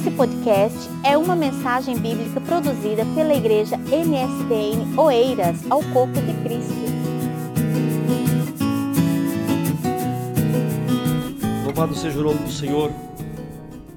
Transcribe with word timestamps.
Esse 0.00 0.10
podcast 0.12 0.88
é 1.04 1.14
uma 1.14 1.36
mensagem 1.36 1.94
bíblica 1.94 2.40
produzida 2.40 3.04
pela 3.14 3.34
igreja 3.34 3.76
MSBN 3.76 4.98
Oeiras 4.98 5.70
ao 5.70 5.82
Corpo 5.92 6.14
de 6.14 6.32
Cristo. 6.42 6.72
Louvado 11.66 11.94
seja 11.94 12.18
o 12.18 12.22
nome 12.22 12.38
do 12.38 12.50
Senhor 12.50 12.90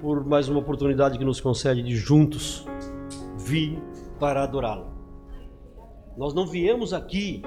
por 0.01 0.25
mais 0.25 0.49
uma 0.49 0.59
oportunidade 0.59 1.17
que 1.17 1.23
nos 1.23 1.39
concede 1.39 1.81
de 1.81 1.95
juntos 1.95 2.67
vir 3.37 3.81
para 4.19 4.43
adorá-lo. 4.43 4.87
Nós 6.17 6.33
não 6.33 6.45
viemos 6.45 6.91
aqui 6.91 7.41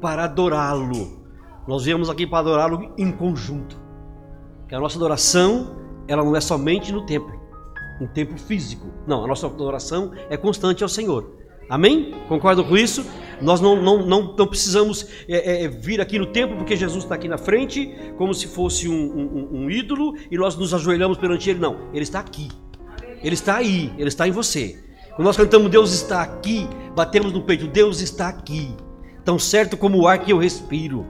para 0.00 0.24
adorá-lo, 0.24 1.24
nós 1.68 1.84
viemos 1.84 2.10
aqui 2.10 2.26
para 2.26 2.40
adorá-lo 2.40 2.92
em 2.98 3.12
conjunto. 3.12 3.80
Que 4.68 4.74
a 4.74 4.80
nossa 4.80 4.98
adoração 4.98 5.85
ela 6.08 6.24
não 6.24 6.36
é 6.36 6.40
somente 6.40 6.92
no 6.92 7.04
templo, 7.04 7.40
no 8.00 8.08
templo 8.08 8.38
físico. 8.38 8.86
Não, 9.06 9.24
a 9.24 9.26
nossa 9.26 9.46
adoração 9.46 10.12
é 10.30 10.36
constante 10.36 10.82
ao 10.82 10.88
Senhor. 10.88 11.36
Amém? 11.68 12.14
Concordam 12.28 12.64
com 12.64 12.76
isso? 12.76 13.04
Nós 13.40 13.60
não, 13.60 13.80
não, 13.82 14.06
não, 14.06 14.34
não 14.36 14.46
precisamos 14.46 15.06
é, 15.28 15.64
é, 15.64 15.68
vir 15.68 16.00
aqui 16.00 16.18
no 16.18 16.26
templo 16.26 16.56
porque 16.56 16.76
Jesus 16.76 17.04
está 17.04 17.16
aqui 17.16 17.28
na 17.28 17.36
frente, 17.36 17.92
como 18.16 18.32
se 18.32 18.46
fosse 18.46 18.88
um, 18.88 18.94
um, 18.94 19.48
um, 19.62 19.70
ídolo, 19.70 20.14
e 20.30 20.36
nós 20.36 20.56
nos 20.56 20.72
ajoelhamos 20.72 21.18
perante 21.18 21.50
Ele. 21.50 21.58
Não, 21.58 21.90
Ele 21.92 22.04
está 22.04 22.20
aqui. 22.20 22.48
Ele 23.22 23.34
está 23.34 23.56
aí, 23.56 23.92
Ele 23.98 24.08
está 24.08 24.28
em 24.28 24.30
você. 24.30 24.78
Quando 25.16 25.26
nós 25.26 25.36
cantamos 25.36 25.70
Deus 25.70 25.92
está 25.92 26.22
aqui, 26.22 26.68
batemos 26.94 27.32
no 27.32 27.42
peito, 27.42 27.66
Deus 27.66 28.00
está 28.00 28.28
aqui. 28.28 28.74
Tão 29.24 29.38
certo 29.38 29.76
como 29.76 29.98
o 29.98 30.06
ar 30.06 30.20
que 30.20 30.32
eu 30.32 30.38
respiro. 30.38 31.04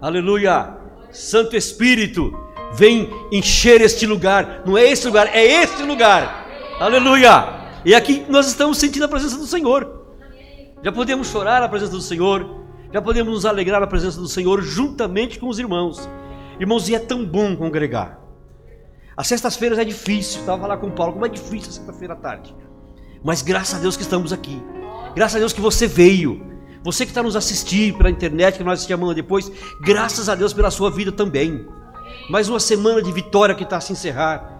Aleluia! 0.00 0.76
Santo 1.12 1.54
Espírito, 1.54 2.32
vem 2.74 3.10
encher 3.30 3.80
este 3.80 4.06
lugar. 4.06 4.62
Não 4.64 4.76
é 4.76 4.84
esse 4.88 5.06
lugar, 5.06 5.28
é 5.34 5.44
este 5.44 5.82
lugar. 5.82 6.46
Aleluia! 6.80 7.60
E 7.84 7.94
aqui 7.94 8.24
nós 8.28 8.46
estamos 8.46 8.78
sentindo 8.78 9.04
a 9.04 9.08
presença 9.08 9.36
do 9.36 9.46
Senhor. 9.46 10.02
Já 10.82 10.90
podemos 10.90 11.28
chorar 11.28 11.60
na 11.60 11.68
presença 11.68 11.92
do 11.92 12.00
Senhor, 12.00 12.64
já 12.92 13.00
podemos 13.00 13.32
nos 13.32 13.46
alegrar 13.46 13.80
na 13.80 13.86
presença 13.86 14.20
do 14.20 14.28
Senhor 14.28 14.60
juntamente 14.62 15.38
com 15.38 15.48
os 15.48 15.58
irmãos. 15.58 16.08
Irmãos, 16.58 16.88
e 16.88 16.94
é 16.94 16.98
tão 16.98 17.24
bom 17.24 17.56
congregar. 17.56 18.18
As 19.16 19.26
sextas-feiras 19.26 19.78
é 19.78 19.84
difícil, 19.84 20.40
estava 20.40 20.60
falando 20.60 20.80
com 20.80 20.86
o 20.88 20.92
Paulo, 20.92 21.12
como 21.12 21.26
é 21.26 21.28
difícil 21.28 21.70
a 21.70 21.72
sexta-feira 21.72 22.14
à 22.14 22.16
tarde. 22.16 22.54
Mas 23.22 23.42
graças 23.42 23.78
a 23.78 23.78
Deus 23.78 23.96
que 23.96 24.02
estamos 24.02 24.32
aqui. 24.32 24.60
Graças 25.14 25.36
a 25.36 25.38
Deus 25.38 25.52
que 25.52 25.60
você 25.60 25.86
veio. 25.86 26.44
Você 26.82 27.04
que 27.04 27.12
está 27.12 27.22
nos 27.22 27.36
assistindo 27.36 27.98
pela 27.98 28.10
internet, 28.10 28.58
que 28.58 28.64
nós 28.64 28.80
assistimos 28.80 29.14
depois, 29.14 29.52
graças 29.80 30.28
a 30.28 30.34
Deus 30.34 30.52
pela 30.52 30.70
sua 30.70 30.90
vida 30.90 31.12
também. 31.12 31.64
Mais 32.28 32.48
uma 32.48 32.60
semana 32.60 33.02
de 33.02 33.10
vitória 33.12 33.54
que 33.54 33.64
está 33.64 33.78
a 33.78 33.80
se 33.80 33.92
encerrar. 33.92 34.52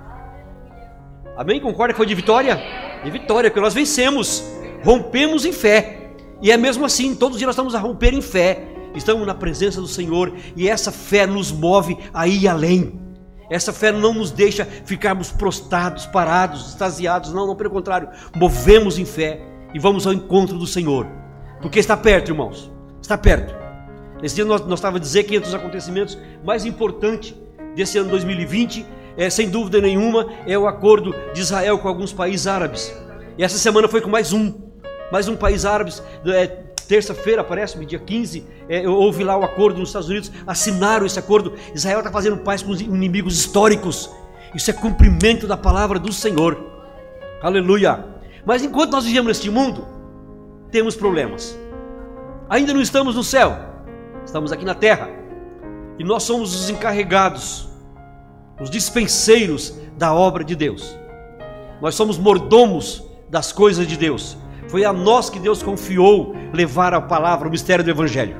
Amém? 1.36 1.60
Concorda 1.60 1.92
que 1.94 1.96
foi 1.96 2.06
de 2.06 2.14
vitória? 2.14 2.60
De 3.04 3.10
vitória, 3.10 3.50
porque 3.50 3.60
nós 3.60 3.74
vencemos, 3.74 4.44
rompemos 4.84 5.44
em 5.44 5.52
fé. 5.52 6.10
E 6.40 6.50
é 6.50 6.56
mesmo 6.56 6.84
assim, 6.84 7.14
todos 7.14 7.36
os 7.36 7.38
dias 7.38 7.46
nós 7.46 7.54
estamos 7.54 7.74
a 7.74 7.78
romper 7.78 8.12
em 8.12 8.20
fé. 8.20 8.68
Estamos 8.94 9.26
na 9.26 9.34
presença 9.34 9.80
do 9.80 9.86
Senhor 9.86 10.34
e 10.54 10.68
essa 10.68 10.92
fé 10.92 11.26
nos 11.26 11.50
move 11.50 11.96
a 12.12 12.26
ir 12.26 12.46
além. 12.46 13.00
Essa 13.48 13.72
fé 13.72 13.92
não 13.92 14.12
nos 14.12 14.30
deixa 14.30 14.64
ficarmos 14.64 15.30
prostrados, 15.30 16.04
parados, 16.06 16.70
extasiados. 16.70 17.32
Não, 17.32 17.46
não, 17.46 17.56
pelo 17.56 17.70
contrário, 17.70 18.08
movemos 18.34 18.98
em 18.98 19.04
fé 19.04 19.40
e 19.72 19.78
vamos 19.78 20.06
ao 20.06 20.12
encontro 20.12 20.58
do 20.58 20.66
Senhor. 20.66 21.06
Porque 21.60 21.78
está 21.78 21.96
perto, 21.96 22.30
irmãos. 22.30 22.70
Está 23.00 23.16
perto. 23.16 23.54
Nesse 24.20 24.36
dia 24.36 24.44
nós, 24.44 24.60
nós 24.62 24.78
estávamos 24.78 25.00
a 25.00 25.04
dizer 25.04 25.24
que 25.24 25.36
entre 25.36 25.48
os 25.48 25.54
acontecimentos 25.54 26.18
mais 26.44 26.64
importantes 26.64 27.34
desse 27.74 27.98
ano 27.98 28.10
2020, 28.10 28.86
é, 29.16 29.28
sem 29.28 29.48
dúvida 29.48 29.80
nenhuma, 29.80 30.28
é 30.46 30.56
o 30.56 30.66
acordo 30.66 31.14
de 31.32 31.40
Israel 31.40 31.78
com 31.78 31.88
alguns 31.88 32.12
países 32.12 32.46
árabes. 32.46 32.94
E 33.36 33.44
essa 33.44 33.58
semana 33.58 33.88
foi 33.88 34.00
com 34.00 34.10
mais 34.10 34.32
um, 34.32 34.54
mais 35.10 35.28
um 35.28 35.36
país 35.36 35.64
árabe. 35.64 35.92
É, 36.26 36.62
Terça-feira, 36.88 37.42
parece-me, 37.44 37.86
dia 37.86 37.98
15, 37.98 38.44
é, 38.68 38.86
houve 38.86 39.24
lá 39.24 39.36
o 39.36 39.44
acordo 39.44 39.78
nos 39.78 39.88
Estados 39.88 40.08
Unidos, 40.08 40.32
assinaram 40.46 41.06
esse 41.06 41.18
acordo. 41.18 41.54
Israel 41.74 42.00
está 42.00 42.10
fazendo 42.10 42.38
paz 42.38 42.62
com 42.62 42.70
os 42.70 42.80
inimigos 42.80 43.38
históricos. 43.38 44.10
Isso 44.54 44.70
é 44.70 44.74
cumprimento 44.74 45.46
da 45.46 45.56
palavra 45.56 45.98
do 45.98 46.12
Senhor. 46.12 46.58
Aleluia. 47.40 48.04
Mas 48.44 48.62
enquanto 48.62 48.92
nós 48.92 49.04
vivemos 49.04 49.28
neste 49.28 49.48
mundo, 49.48 49.86
temos 50.70 50.96
problemas. 50.96 51.58
Ainda 52.50 52.74
não 52.74 52.82
estamos 52.82 53.14
no 53.14 53.24
céu, 53.24 53.56
estamos 54.24 54.52
aqui 54.52 54.64
na 54.64 54.74
terra. 54.74 55.21
E 55.98 56.04
nós 56.04 56.22
somos 56.22 56.54
os 56.54 56.70
encarregados, 56.70 57.68
os 58.60 58.70
dispenseiros 58.70 59.74
da 59.96 60.14
obra 60.14 60.42
de 60.42 60.54
Deus. 60.56 60.96
Nós 61.80 61.94
somos 61.94 62.18
mordomos 62.18 63.04
das 63.28 63.52
coisas 63.52 63.86
de 63.86 63.96
Deus. 63.96 64.36
Foi 64.68 64.84
a 64.84 64.92
nós 64.92 65.28
que 65.28 65.38
Deus 65.38 65.62
confiou 65.62 66.34
levar 66.52 66.94
a 66.94 67.00
palavra, 67.00 67.48
o 67.48 67.50
mistério 67.50 67.84
do 67.84 67.90
Evangelho. 67.90 68.36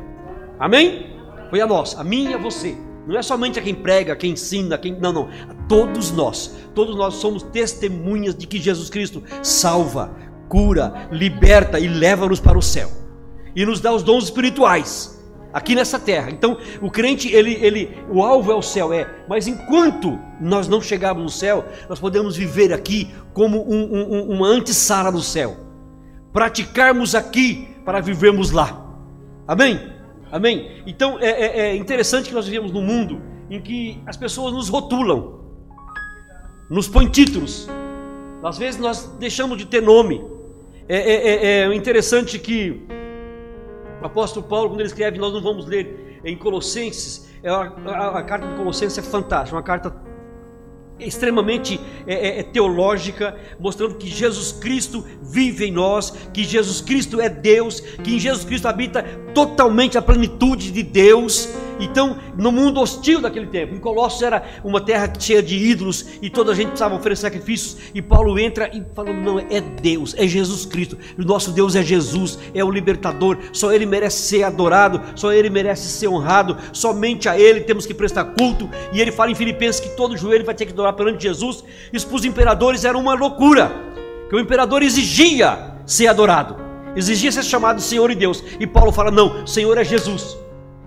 Amém? 0.59 1.17
Foi 1.51 1.61
a 1.61 1.67
nós, 1.67 1.99
a 1.99 2.05
mim 2.05 2.31
e 2.31 2.35
a 2.35 2.39
você. 2.39 2.77
Não 3.07 3.19
é 3.19 3.23
somente 3.23 3.59
a 3.59 3.63
quem 3.63 3.75
prega, 3.75 4.15
quem 4.15 4.31
ensina, 4.33 4.79
quem. 4.79 4.99
Não, 4.99 5.13
não. 5.13 5.25
A 5.25 5.55
todos 5.69 6.13
nós. 6.13 6.55
Todos 6.75 6.97
nós 6.97 7.15
somos 7.15 7.43
testemunhas 7.43 8.35
de 8.35 8.47
que 8.47 8.61
Jesus 8.61 8.89
Cristo 8.89 9.23
salva, 9.43 10.15
cura, 10.49 11.09
liberta 11.11 11.81
e 11.81 11.89
leva-nos 11.89 12.39
para 12.39 12.57
o 12.57 12.63
céu. 12.63 12.91
E 13.57 13.67
nos 13.67 13.81
dá 13.81 13.93
os 13.93 14.03
dons 14.03 14.25
espirituais 14.25 15.22
aqui 15.53 15.75
nessa 15.75 15.99
terra. 15.99 16.31
Então, 16.31 16.57
o 16.81 16.91
crente, 16.91 17.29
ele, 17.29 17.55
ele, 17.61 17.99
o 18.11 18.23
alvo 18.23 18.51
é 18.51 18.55
o 18.55 18.63
céu, 18.63 18.93
é. 18.93 19.07
Mas 19.29 19.47
enquanto 19.47 20.19
nós 20.41 20.67
não 20.69 20.81
chegarmos 20.81 21.23
no 21.23 21.29
céu, 21.29 21.65
nós 21.89 22.01
podemos 22.01 22.37
viver 22.37 22.73
aqui 22.73 23.13
como 23.33 23.63
um, 23.63 23.95
um, 23.95 24.31
uma 24.31 24.47
antessara 24.47 25.13
do 25.13 25.21
céu. 25.21 25.57
Praticarmos 26.33 27.15
aqui 27.15 27.69
para 27.85 28.01
vivermos 28.01 28.51
lá. 28.51 28.83
Amém? 29.47 29.93
Amém? 30.31 30.83
Então, 30.87 31.19
é, 31.21 31.29
é, 31.29 31.61
é 31.61 31.77
interessante 31.77 32.29
que 32.29 32.35
nós 32.35 32.47
vivemos 32.47 32.73
num 32.73 32.83
mundo 32.83 33.21
em 33.51 33.61
que 33.61 34.01
as 34.07 34.17
pessoas 34.17 34.55
nos 34.55 34.71
rotulam, 34.71 35.41
nos 36.71 36.89
põem 36.89 37.09
títulos. 37.09 37.69
Às 38.43 38.57
vezes 38.57 38.81
nós 38.81 39.05
deixamos 39.19 39.59
de 39.59 39.67
ter 39.67 39.83
nome. 39.83 40.25
É, 40.89 40.97
é, 40.97 41.15
é, 41.15 41.69
é 41.69 41.75
interessante 41.75 42.39
que 42.39 42.83
o 44.03 44.07
apóstolo 44.07 44.47
Paulo, 44.47 44.71
quando 44.71 44.81
ele 44.81 44.89
escreve, 44.89 45.19
nós 45.19 45.33
não 45.33 45.43
vamos 45.43 45.67
ler 45.67 46.21
em 46.25 46.37
Colossenses, 46.37 47.31
é 47.43 47.49
a, 47.49 47.73
a, 47.87 48.19
a 48.19 48.23
carta 48.23 48.47
de 48.47 48.55
Colossenses 48.57 48.99
é 48.99 49.03
fantástica, 49.03 49.57
uma 49.57 49.63
carta 49.63 49.91
extremamente 51.07 51.81
é, 52.07 52.15
é, 52.15 52.39
é, 52.41 52.43
teológica, 52.43 53.37
mostrando 53.59 53.95
que 53.95 54.09
Jesus 54.09 54.53
Cristo 54.53 55.05
vive 55.23 55.67
em 55.67 55.73
nós, 55.73 56.13
que 56.33 56.45
Jesus 56.45 56.81
Cristo 56.81 57.21
é 57.21 57.29
Deus, 57.29 57.81
que 57.81 58.17
em 58.17 58.19
Jesus 58.19 58.45
Cristo 58.45 58.67
habita 58.67 59.03
totalmente 59.35 59.97
a 59.97 60.03
plenitude 60.03 60.71
de 60.71 60.83
Deus. 60.83 61.49
Então, 61.81 62.17
no 62.37 62.53
mundo 62.53 62.81
hostil 62.81 63.21
daquele 63.21 63.47
tempo, 63.47 63.75
em 63.75 63.79
Colossos 63.79 64.23
era 64.23 64.43
uma 64.63 64.81
terra 64.81 65.13
cheia 65.19 65.43
de 65.43 65.57
ídolos 65.57 66.07
e 66.21 66.31
toda 66.31 66.53
a 66.53 66.55
gente 66.55 66.69
precisava 66.69 66.95
oferecer 66.95 67.23
sacrifícios. 67.23 67.77
E 67.95 68.01
Paulo 68.01 68.39
entra 68.39 68.71
e 68.73 68.83
falando: 68.95 69.21
não, 69.21 69.39
é 69.39 69.61
Deus, 69.61 70.15
é 70.17 70.27
Jesus 70.27 70.65
Cristo. 70.65 70.97
O 71.19 71.23
nosso 71.23 71.51
Deus 71.51 71.75
é 71.75 71.83
Jesus, 71.83 72.39
é 72.55 72.63
o 72.63 72.71
libertador. 72.71 73.39
Só 73.53 73.73
Ele 73.73 73.87
merece 73.87 74.23
ser 74.23 74.45
adorado, 74.45 75.01
só 75.17 75.33
Ele 75.33 75.51
merece 75.51 75.89
ser 75.89 76.09
honrado. 76.09 76.57
Somente 76.73 77.29
a 77.29 77.39
Ele 77.39 77.61
temos 77.61 77.87
que 77.87 77.95
prestar 77.95 78.25
culto. 78.27 78.69
E 78.93 79.01
ele 79.01 79.11
fala 79.11 79.31
em 79.31 79.35
Filipenses 79.35 79.81
que 79.81 79.97
todo 79.97 80.17
joelho 80.17 80.45
vai 80.45 80.55
ter 80.55 80.67
que 80.67 80.73
adorar 80.73 80.92
perante 80.93 81.23
Jesus. 81.23 81.65
Isso 81.93 82.13
os 82.15 82.25
imperadores 82.25 82.85
era 82.85 82.97
uma 82.97 83.15
loucura, 83.15 83.71
que 84.29 84.37
o 84.37 84.41
imperador 84.41 84.83
exigia 84.83 85.75
ser 85.87 86.07
adorado, 86.07 86.57
exigia 86.97 87.33
ser 87.33 87.43
chamado 87.43 87.81
Senhor 87.81 88.11
e 88.11 88.15
Deus. 88.15 88.43
E 88.59 88.67
Paulo 88.67 88.93
fala: 88.93 89.11
não, 89.11 89.47
Senhor 89.47 89.77
é 89.79 89.85
Jesus. 89.85 90.37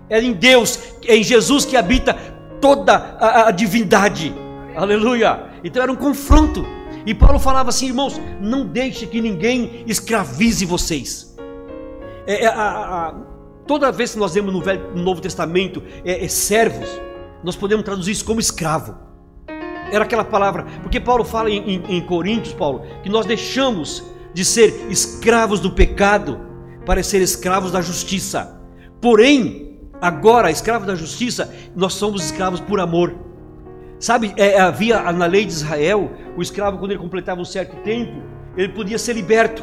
É 0.08 0.20
em 0.20 0.32
Deus, 0.32 0.78
é 1.04 1.16
em 1.16 1.22
Jesus 1.22 1.64
que 1.64 1.76
habita 1.76 2.14
toda 2.60 2.94
a, 3.18 3.48
a 3.48 3.50
divindade. 3.50 4.34
Aleluia. 4.76 5.46
Então 5.64 5.82
era 5.82 5.90
um 5.90 5.96
confronto. 5.96 6.64
E 7.04 7.14
Paulo 7.14 7.38
falava 7.38 7.68
assim, 7.68 7.86
irmãos, 7.86 8.20
não 8.40 8.66
deixe 8.66 9.06
que 9.06 9.20
ninguém 9.20 9.84
escravize 9.86 10.64
vocês. 10.64 11.36
É, 12.26 12.44
é, 12.44 12.46
a, 12.48 12.52
a, 12.52 13.14
toda 13.66 13.92
vez 13.92 14.12
que 14.12 14.18
nós 14.18 14.34
vemos 14.34 14.52
no, 14.52 14.60
Velho, 14.60 14.90
no 14.94 15.02
Novo 15.02 15.20
Testamento 15.20 15.82
é, 16.04 16.24
é, 16.24 16.28
servos, 16.28 16.88
nós 17.44 17.54
podemos 17.54 17.84
traduzir 17.84 18.10
isso 18.10 18.24
como 18.24 18.40
escravo. 18.40 18.96
Era 19.90 20.04
aquela 20.04 20.24
palavra, 20.24 20.64
porque 20.82 21.00
Paulo 21.00 21.24
fala 21.24 21.50
em, 21.50 21.76
em, 21.76 21.96
em 21.96 22.00
Coríntios, 22.00 22.54
Paulo, 22.54 22.82
que 23.02 23.08
nós 23.08 23.26
deixamos 23.26 24.04
de 24.34 24.44
ser 24.44 24.86
escravos 24.90 25.60
do 25.60 25.70
pecado 25.70 26.40
para 26.84 27.02
ser 27.02 27.22
escravos 27.22 27.72
da 27.72 27.80
justiça. 27.80 28.60
Porém, 29.00 29.66
Agora, 30.00 30.50
escravo 30.50 30.84
da 30.84 30.94
justiça, 30.94 31.54
nós 31.74 31.94
somos 31.94 32.24
escravos 32.24 32.60
por 32.60 32.80
amor. 32.80 33.14
Sabe, 33.98 34.34
é, 34.36 34.60
havia 34.60 35.10
na 35.12 35.26
lei 35.26 35.46
de 35.46 35.52
Israel, 35.52 36.10
o 36.36 36.42
escravo, 36.42 36.78
quando 36.78 36.90
ele 36.90 37.00
completava 37.00 37.40
um 37.40 37.44
certo 37.44 37.76
tempo, 37.82 38.22
ele 38.56 38.68
podia 38.68 38.98
ser 38.98 39.14
liberto. 39.14 39.62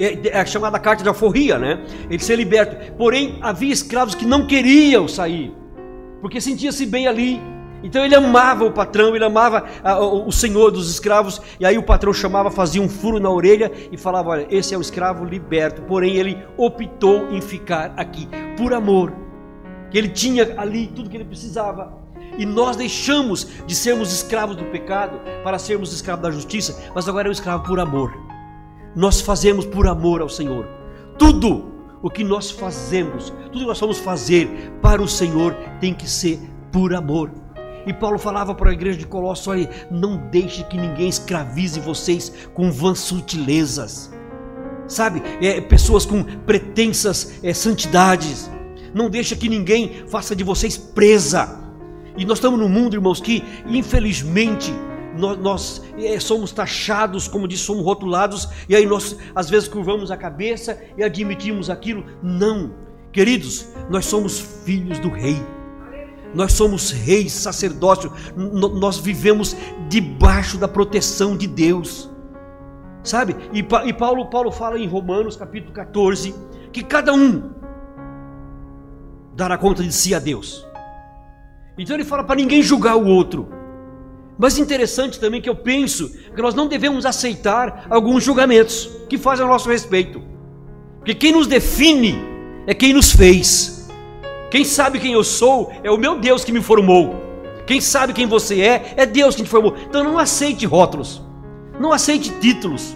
É, 0.00 0.40
é 0.40 0.46
chamada 0.46 0.78
carta 0.78 1.02
de 1.02 1.08
alforria, 1.08 1.58
né? 1.58 1.84
Ele 2.10 2.18
ser 2.18 2.34
liberto. 2.34 2.92
Porém, 2.94 3.38
havia 3.40 3.72
escravos 3.72 4.14
que 4.14 4.26
não 4.26 4.46
queriam 4.46 5.06
sair, 5.06 5.54
porque 6.20 6.40
sentia-se 6.40 6.84
bem 6.84 7.06
ali. 7.06 7.40
Então 7.82 8.04
ele 8.04 8.14
amava 8.14 8.64
o 8.64 8.70
patrão, 8.70 9.14
ele 9.14 9.24
amava 9.24 9.64
a, 9.82 9.98
o, 9.98 10.28
o 10.28 10.32
senhor 10.32 10.70
dos 10.70 10.90
escravos, 10.90 11.40
e 11.58 11.66
aí 11.66 11.76
o 11.76 11.82
patrão 11.82 12.12
chamava, 12.12 12.50
fazia 12.50 12.80
um 12.80 12.88
furo 12.88 13.18
na 13.18 13.30
orelha 13.30 13.70
e 13.90 13.96
falava: 13.96 14.30
Olha, 14.30 14.46
esse 14.50 14.74
é 14.74 14.78
o 14.78 14.80
escravo 14.80 15.24
liberto. 15.24 15.82
Porém, 15.82 16.16
ele 16.16 16.38
optou 16.56 17.32
em 17.32 17.40
ficar 17.40 17.92
aqui 17.96 18.28
por 18.56 18.72
amor, 18.72 19.12
que 19.90 19.98
ele 19.98 20.08
tinha 20.08 20.54
ali 20.56 20.86
tudo 20.86 21.10
que 21.10 21.16
ele 21.16 21.24
precisava. 21.24 22.00
E 22.38 22.46
nós 22.46 22.76
deixamos 22.76 23.46
de 23.66 23.74
sermos 23.74 24.12
escravos 24.12 24.56
do 24.56 24.64
pecado 24.64 25.20
para 25.44 25.58
sermos 25.58 25.92
escravos 25.92 26.22
da 26.22 26.30
justiça, 26.30 26.82
mas 26.94 27.06
agora 27.08 27.28
é 27.28 27.30
um 27.30 27.32
escravo 27.32 27.64
por 27.64 27.78
amor. 27.78 28.12
Nós 28.94 29.20
fazemos 29.20 29.66
por 29.66 29.86
amor 29.86 30.22
ao 30.22 30.28
Senhor. 30.28 30.66
Tudo 31.18 31.72
o 32.02 32.10
que 32.10 32.24
nós 32.24 32.50
fazemos, 32.50 33.30
tudo 33.46 33.60
que 33.60 33.66
nós 33.66 33.78
vamos 33.78 33.98
fazer 33.98 34.72
para 34.80 35.02
o 35.02 35.08
Senhor 35.08 35.54
tem 35.80 35.94
que 35.94 36.08
ser 36.08 36.40
por 36.70 36.94
amor. 36.94 37.41
E 37.86 37.92
Paulo 37.92 38.18
falava 38.18 38.54
para 38.54 38.70
a 38.70 38.72
igreja 38.72 38.98
de 38.98 39.06
Colossos: 39.06 39.48
olha, 39.48 39.68
não 39.90 40.16
deixe 40.30 40.62
que 40.64 40.76
ninguém 40.76 41.08
escravize 41.08 41.80
vocês 41.80 42.32
com 42.54 42.70
vãs 42.70 43.00
sutilezas, 43.00 44.12
sabe? 44.86 45.22
É, 45.40 45.60
pessoas 45.60 46.06
com 46.06 46.22
pretensas 46.22 47.40
é, 47.42 47.52
santidades. 47.52 48.50
Não 48.94 49.08
deixe 49.08 49.34
que 49.34 49.48
ninguém 49.48 50.04
faça 50.06 50.36
de 50.36 50.44
vocês 50.44 50.76
presa. 50.76 51.58
E 52.16 52.26
nós 52.26 52.38
estamos 52.38 52.60
num 52.60 52.68
mundo, 52.68 52.94
irmãos, 52.94 53.20
que 53.20 53.42
infelizmente 53.66 54.72
nós, 55.16 55.38
nós 55.38 55.82
é, 55.98 56.20
somos 56.20 56.52
taxados, 56.52 57.26
como 57.26 57.48
diz, 57.48 57.60
somos 57.60 57.84
rotulados, 57.84 58.48
e 58.68 58.76
aí 58.76 58.84
nós 58.84 59.16
às 59.34 59.48
vezes 59.48 59.68
curvamos 59.68 60.10
a 60.10 60.16
cabeça 60.16 60.78
e 60.96 61.02
admitimos 61.02 61.70
aquilo. 61.70 62.04
Não, 62.22 62.74
queridos, 63.10 63.68
nós 63.90 64.04
somos 64.04 64.40
filhos 64.64 64.98
do 64.98 65.08
Rei 65.08 65.40
nós 66.34 66.52
somos 66.52 66.90
reis, 66.90 67.32
sacerdócio, 67.32 68.12
nós 68.36 68.98
vivemos 68.98 69.56
debaixo 69.88 70.56
da 70.58 70.66
proteção 70.68 71.36
de 71.36 71.46
Deus. 71.46 72.10
Sabe? 73.02 73.36
E, 73.52 73.58
e 73.58 73.92
Paulo, 73.92 74.26
Paulo 74.26 74.50
fala 74.52 74.78
em 74.78 74.86
Romanos 74.86 75.36
capítulo 75.36 75.72
14 75.72 76.34
que 76.72 76.82
cada 76.82 77.12
um 77.12 77.50
dará 79.34 79.58
conta 79.58 79.82
de 79.82 79.92
si 79.92 80.14
a 80.14 80.18
Deus. 80.18 80.66
Então 81.76 81.96
ele 81.96 82.04
fala 82.04 82.24
para 82.24 82.36
ninguém 82.36 82.62
julgar 82.62 82.96
o 82.96 83.06
outro. 83.06 83.48
Mas 84.38 84.58
interessante 84.58 85.20
também 85.20 85.40
que 85.40 85.48
eu 85.48 85.56
penso 85.56 86.10
que 86.34 86.42
nós 86.42 86.54
não 86.54 86.66
devemos 86.66 87.04
aceitar 87.04 87.86
alguns 87.90 88.24
julgamentos 88.24 88.90
que 89.08 89.18
fazem 89.18 89.44
a 89.44 89.48
nosso 89.48 89.68
respeito. 89.68 90.22
Porque 90.98 91.14
quem 91.14 91.32
nos 91.32 91.46
define 91.46 92.18
é 92.66 92.74
quem 92.74 92.92
nos 92.92 93.12
fez. 93.12 93.71
Quem 94.52 94.66
sabe 94.66 95.00
quem 95.00 95.14
eu 95.14 95.24
sou 95.24 95.72
é 95.82 95.90
o 95.90 95.96
meu 95.96 96.18
Deus 96.18 96.44
que 96.44 96.52
me 96.52 96.60
formou. 96.60 97.14
Quem 97.66 97.80
sabe 97.80 98.12
quem 98.12 98.26
você 98.26 98.60
é 98.60 98.92
é 98.98 99.06
Deus 99.06 99.34
que 99.34 99.42
te 99.42 99.48
formou. 99.48 99.74
Então 99.88 100.04
não 100.04 100.18
aceite 100.18 100.66
rótulos, 100.66 101.22
não 101.80 101.90
aceite 101.90 102.30
títulos, 102.38 102.94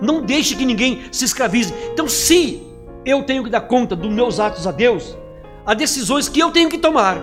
não 0.00 0.22
deixe 0.22 0.56
que 0.56 0.64
ninguém 0.64 1.02
se 1.12 1.26
escravize. 1.26 1.74
Então, 1.92 2.08
se 2.08 2.62
eu 3.04 3.22
tenho 3.22 3.44
que 3.44 3.50
dar 3.50 3.60
conta 3.60 3.94
dos 3.94 4.10
meus 4.10 4.40
atos 4.40 4.66
a 4.66 4.72
Deus, 4.72 5.14
há 5.66 5.74
decisões 5.74 6.26
que 6.26 6.40
eu 6.40 6.50
tenho 6.50 6.70
que 6.70 6.78
tomar. 6.78 7.18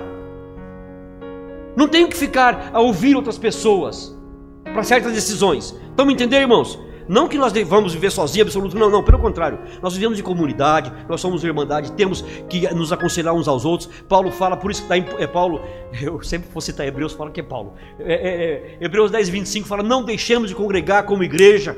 Não 1.76 1.88
tenho 1.88 2.08
que 2.08 2.16
ficar 2.16 2.70
a 2.72 2.80
ouvir 2.80 3.16
outras 3.16 3.40
pessoas 3.40 4.16
para 4.64 4.84
certas 4.84 5.12
decisões. 5.12 5.76
Me 6.06 6.14
entendendo, 6.14 6.42
irmãos? 6.42 6.80
Não 7.12 7.28
que 7.28 7.38
nós 7.38 7.52
devamos 7.52 7.94
viver 7.94 8.10
sozinhos, 8.10 8.48
absoluto, 8.48 8.78
não, 8.78 8.90
não, 8.90 9.04
pelo 9.04 9.20
contrário. 9.20 9.60
Nós 9.82 9.94
vivemos 9.94 10.18
em 10.18 10.24
comunidade, 10.24 10.94
nós 11.10 11.20
somos 11.20 11.44
irmandade, 11.44 11.92
temos 11.92 12.22
que 12.48 12.74
nos 12.74 12.94
aconselhar 12.94 13.34
uns 13.34 13.50
aos 13.50 13.66
outros. 13.66 13.90
Paulo 14.08 14.32
fala, 14.32 14.56
por 14.56 14.72
isso 14.72 14.88
que 14.88 14.94
está 14.94 15.22
é 15.22 15.28
Paulo, 15.28 15.60
eu 16.02 16.24
sempre 16.24 16.50
vou 16.54 16.62
citar 16.62 16.88
Hebreus, 16.88 17.12
fala 17.12 17.30
que 17.30 17.42
é 17.42 17.44
Paulo. 17.44 17.74
É, 18.00 18.14
é, 18.14 18.78
é, 18.80 18.86
Hebreus 18.86 19.12
10, 19.12 19.28
25 19.28 19.68
fala: 19.68 19.84
Não 19.84 20.06
deixemos 20.06 20.52
de 20.52 20.56
congregar 20.56 21.04
como 21.04 21.22
igreja, 21.22 21.78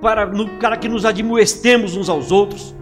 para, 0.00 0.24
no, 0.26 0.48
para 0.60 0.76
que 0.76 0.88
nos 0.88 1.04
admoestemos 1.04 1.96
uns 1.96 2.08
aos 2.08 2.30
outros. 2.30 2.72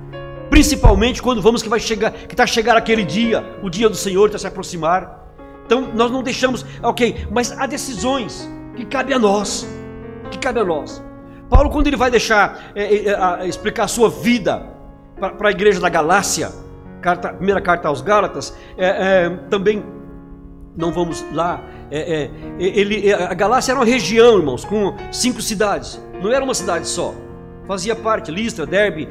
Principalmente 0.51 1.23
quando 1.23 1.41
vamos 1.41 1.63
que 1.63 1.69
vai 1.71 1.81
chegar, 1.81 2.13
que 2.13 2.35
está 2.35 2.47
chegar 2.47 2.77
aquele 2.77 3.07
dia, 3.07 3.43
o 3.63 3.71
dia 3.71 3.89
do 3.89 3.97
Senhor 3.97 4.27
está 4.27 4.39
se 4.39 4.47
aproximar. 4.47 5.27
Então 5.65 5.89
nós 5.95 6.11
não 6.11 6.23
deixamos, 6.23 6.67
ok, 6.83 7.27
mas 7.31 7.53
há 7.53 7.67
decisões 7.67 8.47
que 8.77 8.85
cabe 8.85 9.15
a 9.15 9.19
nós, 9.19 9.67
que 10.31 10.37
cabe 10.37 10.61
a 10.61 10.65
nós. 10.65 11.08
Paulo, 11.49 11.71
quando 11.71 11.87
ele 11.87 11.97
vai 11.97 12.11
deixar 12.11 12.73
é, 12.75 12.83
é, 12.83 13.43
é 13.43 13.47
explicar 13.47 13.85
a 13.85 13.89
sua 13.89 14.09
vida 14.09 14.67
para 15.19 15.49
a 15.49 15.51
igreja 15.51 15.81
da 15.81 15.89
Galácia, 15.89 16.53
carta, 17.01 17.33
primeira 17.33 17.61
carta 17.61 17.89
aos 17.89 18.01
Gálatas, 18.01 18.57
é, 18.77 18.87
é 19.25 19.31
também 19.49 19.85
não 20.77 20.93
vamos 20.93 21.25
lá. 21.33 21.61
É, 21.91 22.31
ele, 22.59 23.13
a 23.13 23.35
Galácia 23.35 23.73
era 23.73 23.81
uma 23.81 23.87
região, 23.87 24.39
irmãos, 24.39 24.65
com 24.65 24.95
cinco 25.11 25.43
cidades. 25.43 26.01
Não 26.23 26.31
era 26.31 26.45
uma 26.45 26.55
cidade 26.55 26.87
só. 26.87 27.15
Fazia 27.67 27.97
parte, 27.97 28.31
Listra, 28.31 28.65
Derbe, 28.65 29.09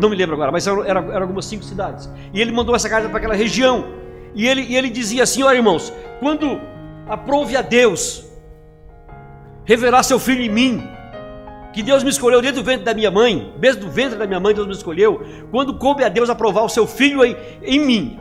não 0.00 0.08
me 0.08 0.16
lembro 0.16 0.34
agora, 0.34 0.52
mas 0.52 0.66
eram 0.66 0.84
era, 0.84 1.00
era 1.00 1.20
algumas 1.20 1.46
cinco 1.46 1.64
cidades. 1.64 2.08
E 2.32 2.40
ele 2.40 2.52
mandou 2.52 2.76
essa 2.76 2.88
carta 2.88 3.08
para 3.08 3.18
aquela 3.18 3.34
região. 3.34 3.86
E 4.34 4.46
ele, 4.46 4.62
e 4.62 4.76
ele 4.76 4.90
dizia 4.90 5.22
assim: 5.22 5.42
olha, 5.42 5.56
irmãos, 5.56 5.92
quando 6.20 6.60
aprove 7.08 7.56
a 7.56 7.62
Deus 7.62 8.25
revelar 9.66 10.02
seu 10.02 10.18
filho 10.18 10.40
em 10.40 10.48
mim. 10.48 10.88
Que 11.72 11.82
Deus 11.82 12.02
me 12.02 12.08
escolheu 12.08 12.40
desde 12.40 12.58
o 12.58 12.62
ventre 12.62 12.84
da 12.84 12.94
minha 12.94 13.10
mãe, 13.10 13.52
desde 13.58 13.84
o 13.84 13.90
ventre 13.90 14.18
da 14.18 14.26
minha 14.26 14.40
mãe, 14.40 14.54
Deus 14.54 14.66
me 14.66 14.72
escolheu. 14.72 15.22
Quando 15.50 15.74
coube 15.74 16.02
a 16.02 16.08
Deus 16.08 16.30
aprovar 16.30 16.62
o 16.62 16.70
seu 16.70 16.86
filho 16.86 17.22
em, 17.22 17.36
em 17.62 17.78
mim, 17.84 18.18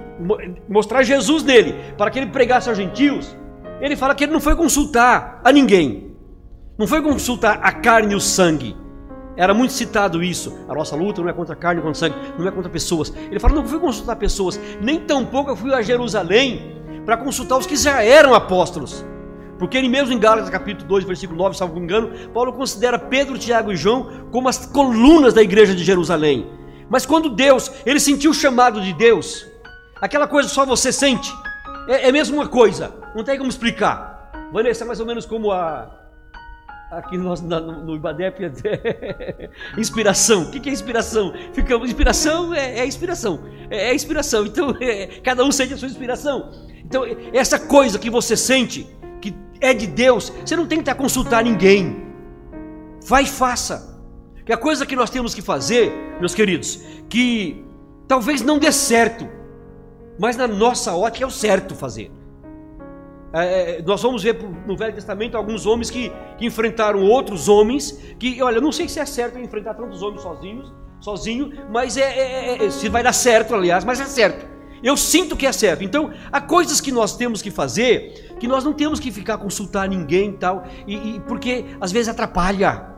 mostrar 0.68 1.03
Jesus 1.03 1.44
nele, 1.44 1.74
para 1.97 2.12
que 2.12 2.19
ele 2.19 2.31
pregasse 2.31 2.68
aos 2.68 2.77
gentios, 2.77 3.33
ele 3.80 3.95
fala 3.95 4.13
que 4.13 4.25
ele 4.25 4.33
não 4.33 4.42
foi 4.42 4.56
consultar 4.57 5.39
a 5.44 5.51
ninguém, 5.53 6.15
não 6.77 6.86
foi 6.88 7.01
consultar 7.01 7.59
a 7.62 7.71
carne 7.71 8.12
e 8.12 8.15
o 8.15 8.19
sangue. 8.19 8.75
Era 9.38 9.53
muito 9.53 9.74
citado 9.74 10.24
isso. 10.24 10.57
A 10.68 10.74
nossa 10.74 10.95
luta 10.95 11.21
não 11.21 11.30
é 11.30 11.33
contra 11.33 11.53
a 11.53 11.57
carne, 11.57 11.81
contra 11.81 11.94
sangue, 11.94 12.15
não 12.38 12.48
é 12.48 12.51
contra 12.51 12.69
pessoas. 12.69 13.13
Ele 13.30 13.39
fala: 13.39 13.56
não 13.56 13.65
fui 13.65 13.80
consultar 13.80 14.15
pessoas, 14.15 14.59
nem 14.81 15.00
tampouco 15.00 15.51
eu 15.51 15.56
fui 15.56 15.74
a 15.74 15.81
Jerusalém 15.81 16.75
para 17.06 17.18
consultar 17.18 17.57
os 17.57 17.65
que 17.65 17.75
já 17.75 18.01
eram 18.01 18.33
apóstolos. 18.33 19.06
Porque 19.57 19.77
ele 19.77 19.87
mesmo 19.87 20.13
em 20.13 20.19
Gálatas 20.19 20.49
capítulo 20.49 20.87
2, 20.87 21.03
versículo 21.05 21.37
9, 21.37 21.55
se 21.55 21.61
não 21.61 21.73
me 21.73 21.79
engano, 21.79 22.29
Paulo 22.33 22.51
considera 22.53 22.99
Pedro, 22.99 23.37
Tiago 23.37 23.71
e 23.71 23.77
João 23.77 24.27
como 24.31 24.49
as 24.49 24.65
colunas 24.65 25.33
da 25.33 25.41
igreja 25.41 25.73
de 25.73 25.83
Jerusalém. 25.83 26.47
Mas 26.89 27.05
quando 27.05 27.29
Deus, 27.29 27.71
ele 27.85 27.99
sentiu 27.99 28.31
o 28.31 28.33
chamado 28.33 28.81
de 28.81 28.93
Deus, 28.93 29.47
aquela 30.01 30.27
coisa 30.27 30.49
só 30.49 30.65
você 30.65 30.91
sente, 30.91 31.33
é, 31.87 32.09
é 32.09 32.23
uma 32.31 32.47
coisa, 32.47 32.93
não 33.15 33.23
tem 33.23 33.37
como 33.37 33.49
explicar. 33.49 34.15
Vanessa, 34.51 34.83
é 34.83 34.88
mais 34.88 35.00
ou 35.00 35.05
menos 35.05 35.25
como 35.25 35.51
a. 35.51 36.01
Aqui 36.91 37.17
nós, 37.17 37.41
na, 37.41 37.59
no 37.59 37.95
Ibadep, 37.95 38.39
inspiração. 39.77 40.43
O 40.43 40.51
que 40.51 40.69
é 40.69 40.71
inspiração? 40.71 41.33
Ficamos, 41.51 41.89
inspiração 41.89 42.53
é, 42.53 42.79
é 42.79 42.85
inspiração. 42.85 43.43
É, 43.69 43.89
é 43.89 43.95
inspiração. 43.95 44.45
Então, 44.45 44.75
é, 44.79 45.07
cada 45.21 45.43
um 45.43 45.51
sente 45.51 45.74
a 45.74 45.77
sua 45.77 45.88
inspiração. 45.88 46.51
Então, 46.85 47.03
essa 47.33 47.59
coisa 47.59 48.00
que 48.00 48.09
você 48.09 48.38
sente, 48.38 48.88
é 49.65 49.74
de 49.74 49.88
Deus, 49.88 50.31
você 50.45 50.55
não 50.55 50.65
tem 50.65 50.81
que 50.81 50.93
consultar 50.93 51.43
ninguém. 51.43 52.05
Vai 53.05 53.24
e 53.24 53.27
faça. 53.27 53.95
Que 54.45 54.53
a 54.53 54.57
coisa 54.57 54.86
que 54.86 54.95
nós 54.95 55.10
temos 55.10 55.34
que 55.34 55.41
fazer, 55.41 55.91
meus 56.19 56.36
queridos, 56.36 56.79
que 57.10 57.65
talvez 58.07 58.41
não 58.41 58.60
dê 58.60 58.72
certo, 58.72 59.27
mas 60.19 60.38
na 60.38 60.48
nossa 60.48 60.95
ótica 60.95 61.24
é 61.24 61.27
o 61.27 61.31
certo 61.31 61.75
fazer. 61.75 62.12
É, 63.34 63.79
é 63.79 63.81
nós 63.81 64.01
vamos 64.01 64.24
ver 64.24 64.38
no 64.67 64.77
Velho 64.77 64.93
Testamento 64.93 65.36
alguns 65.36 65.65
homens 65.65 65.89
que, 65.89 66.12
que, 66.38 66.45
enfrentaram 66.45 67.03
outros 67.03 67.50
homens 67.50 67.91
que, 68.19 68.41
olha, 68.41 68.62
não 68.62 68.72
sei 68.72 68.88
se 68.88 69.00
é 69.00 69.05
certo 69.05 69.39
enfrentar 69.39 69.74
tantos 69.74 70.01
homens 70.03 70.22
sozinhos, 70.22 70.74
sozinho, 71.01 71.51
mas 71.72 71.98
é, 71.98 72.01
é, 72.01 72.57
é, 72.57 72.65
é 72.65 72.69
se 72.69 72.88
vai 72.88 73.01
dar 73.01 73.13
certo, 73.13 73.55
aliás, 73.55 73.84
mas 73.84 74.00
é 74.00 74.05
certo. 74.05 74.54
Eu 74.84 74.96
sinto 74.98 75.36
que 75.36 75.46
é 75.46 75.51
certo. 75.51 75.84
Então, 75.84 76.12
há 76.32 76.41
coisas 76.41 76.79
que 76.79 76.91
nós 76.91 77.15
temos 77.15 77.41
que 77.41 77.50
fazer 77.50 78.25
que 78.39 78.48
nós 78.48 78.63
não 78.63 78.74
temos 78.74 79.00
que 79.00 79.12
ficar 79.12 79.38
consultar 79.38 79.88
ninguém 79.88 80.34
tal, 80.34 80.65
e, 80.86 81.15
e 81.15 81.20
porque 81.22 81.65
às 81.79 81.91
vezes 81.91 82.10
atrapalha. 82.10 82.94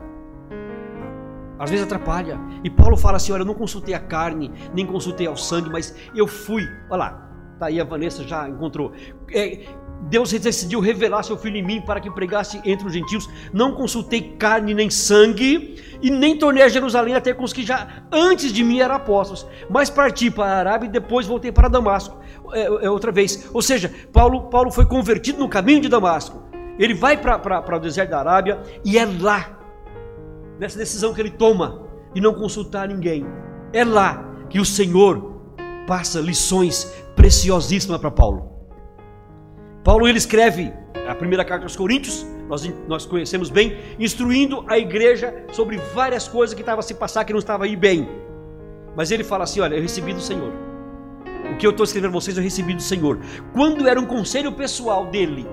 Às 1.58 1.70
vezes 1.70 1.84
atrapalha. 1.84 2.38
E 2.62 2.70
Paulo 2.70 2.96
fala 2.96 3.16
assim: 3.16 3.32
olha, 3.32 3.42
eu 3.42 3.46
não 3.46 3.54
consultei 3.54 3.94
a 3.94 4.00
carne, 4.00 4.50
nem 4.74 4.86
consultei 4.86 5.26
ao 5.26 5.36
sangue, 5.36 5.70
mas 5.70 5.94
eu 6.14 6.26
fui. 6.26 6.62
Olha 6.90 6.98
lá, 6.98 7.27
tá 7.58 7.66
aí 7.66 7.80
a 7.80 7.84
Vanessa 7.84 8.22
já 8.22 8.48
encontrou. 8.48 8.92
É, 9.32 9.60
Deus 10.02 10.30
decidiu 10.32 10.80
revelar 10.80 11.22
seu 11.22 11.36
filho 11.36 11.56
em 11.56 11.62
mim 11.62 11.80
para 11.80 12.00
que 12.00 12.10
pregasse 12.10 12.60
entre 12.64 12.86
os 12.86 12.92
gentios. 12.92 13.28
Não 13.52 13.74
consultei 13.74 14.36
carne 14.38 14.72
nem 14.72 14.88
sangue, 14.88 15.76
e 16.00 16.10
nem 16.10 16.36
tornei 16.38 16.62
a 16.62 16.68
Jerusalém 16.68 17.14
até 17.14 17.32
com 17.34 17.44
os 17.44 17.52
que 17.52 17.64
já 17.64 18.04
antes 18.12 18.52
de 18.52 18.62
mim 18.62 18.80
eram 18.80 18.94
apóstolos. 18.94 19.46
Mas 19.68 19.90
parti 19.90 20.30
para 20.30 20.50
a 20.50 20.58
Arábia 20.58 20.86
e 20.86 20.90
depois 20.90 21.26
voltei 21.26 21.50
para 21.50 21.68
Damasco. 21.68 22.18
É, 22.52 22.86
é, 22.86 22.90
outra 22.90 23.10
vez. 23.10 23.48
Ou 23.52 23.60
seja, 23.60 23.92
Paulo, 24.12 24.42
Paulo 24.48 24.70
foi 24.70 24.86
convertido 24.86 25.38
no 25.38 25.48
caminho 25.48 25.80
de 25.80 25.88
Damasco. 25.88 26.42
Ele 26.78 26.94
vai 26.94 27.16
para 27.16 27.76
o 27.76 27.80
deserto 27.80 28.10
da 28.10 28.20
Arábia 28.20 28.62
e 28.84 28.96
é 28.96 29.04
lá, 29.04 29.58
nessa 30.60 30.78
decisão 30.78 31.12
que 31.12 31.20
ele 31.20 31.30
toma 31.30 31.82
de 32.14 32.20
não 32.20 32.32
consultar 32.32 32.86
ninguém, 32.86 33.26
é 33.72 33.84
lá 33.84 34.24
que 34.48 34.60
o 34.60 34.64
Senhor 34.64 35.42
passa 35.86 36.20
lições 36.20 36.92
preciosíssimas 37.18 38.00
para 38.00 38.12
Paulo. 38.12 38.48
Paulo 39.82 40.06
ele 40.06 40.18
escreve 40.18 40.72
a 41.08 41.14
primeira 41.16 41.44
carta 41.44 41.64
aos 41.64 41.74
Coríntios, 41.74 42.24
nós, 42.48 42.72
nós 42.86 43.04
conhecemos 43.04 43.50
bem, 43.50 43.76
instruindo 43.98 44.64
a 44.68 44.78
igreja 44.78 45.34
sobre 45.50 45.78
várias 45.92 46.28
coisas 46.28 46.54
que 46.54 46.62
estavam 46.62 46.78
a 46.78 46.82
se 46.82 46.94
passar 46.94 47.24
que 47.24 47.32
não 47.32 47.40
estava 47.40 47.64
aí 47.64 47.74
bem. 47.74 48.08
Mas 48.96 49.10
ele 49.10 49.24
fala 49.24 49.44
assim: 49.44 49.60
Olha, 49.60 49.74
eu 49.74 49.82
recebi 49.82 50.14
do 50.14 50.20
Senhor. 50.20 50.52
O 51.52 51.56
que 51.56 51.66
eu 51.66 51.72
estou 51.72 51.84
escrevendo 51.84 52.10
a 52.10 52.20
vocês 52.20 52.36
eu 52.36 52.42
recebi 52.42 52.72
do 52.72 52.82
Senhor. 52.82 53.18
Quando 53.52 53.88
era 53.88 54.00
um 54.00 54.06
conselho 54.06 54.52
pessoal 54.52 55.06
dele, 55.06 55.46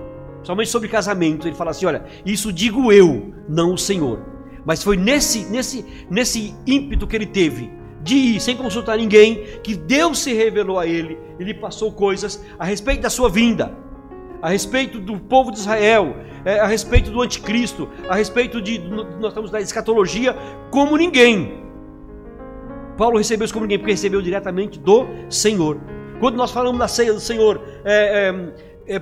somente 0.43 0.69
sobre 0.69 0.87
casamento, 0.87 1.47
ele 1.47 1.55
fala 1.55 1.71
assim: 1.71 1.87
Olha, 1.87 2.05
isso 2.25 2.53
digo 2.53 2.91
eu, 2.91 3.33
não 3.49 3.73
o 3.73 3.77
Senhor. 3.77 4.19
Mas 4.63 4.83
foi 4.83 4.97
nesse, 4.97 5.45
nesse, 5.45 5.85
nesse 6.09 6.53
ímpeto 6.67 7.07
que 7.07 7.15
ele 7.15 7.25
teve 7.25 7.71
de 8.05 8.15
ir 8.15 8.39
sem 8.39 8.55
consultar 8.55 8.97
ninguém, 8.97 9.43
que 9.63 9.75
Deus 9.75 10.19
se 10.19 10.31
revelou 10.31 10.77
a 10.77 10.85
ele, 10.85 11.17
ele 11.39 11.55
passou 11.55 11.91
coisas 11.91 12.39
a 12.59 12.63
respeito 12.63 13.01
da 13.01 13.09
sua 13.09 13.27
vinda, 13.29 13.75
a 14.43 14.49
respeito 14.49 14.99
do 14.99 15.19
povo 15.19 15.51
de 15.51 15.57
Israel, 15.57 16.15
é, 16.45 16.59
a 16.59 16.67
respeito 16.67 17.09
do 17.09 17.19
anticristo, 17.19 17.89
a 18.07 18.13
respeito 18.13 18.61
de 18.61 18.77
nós 18.77 19.29
estamos 19.29 19.49
na 19.49 19.59
escatologia 19.59 20.35
como 20.69 20.95
ninguém. 20.95 21.63
Paulo 22.95 23.17
recebeu 23.17 23.45
isso 23.45 23.53
como 23.55 23.65
ninguém, 23.65 23.79
porque 23.79 23.93
recebeu 23.93 24.21
diretamente 24.21 24.77
do 24.77 25.07
Senhor. 25.27 25.81
Quando 26.19 26.35
nós 26.35 26.51
falamos 26.51 26.77
da 26.77 26.87
ceia 26.87 27.11
do 27.11 27.19
Senhor, 27.19 27.59
é, 27.83 28.29
é, 28.87 28.97
é 28.97 28.99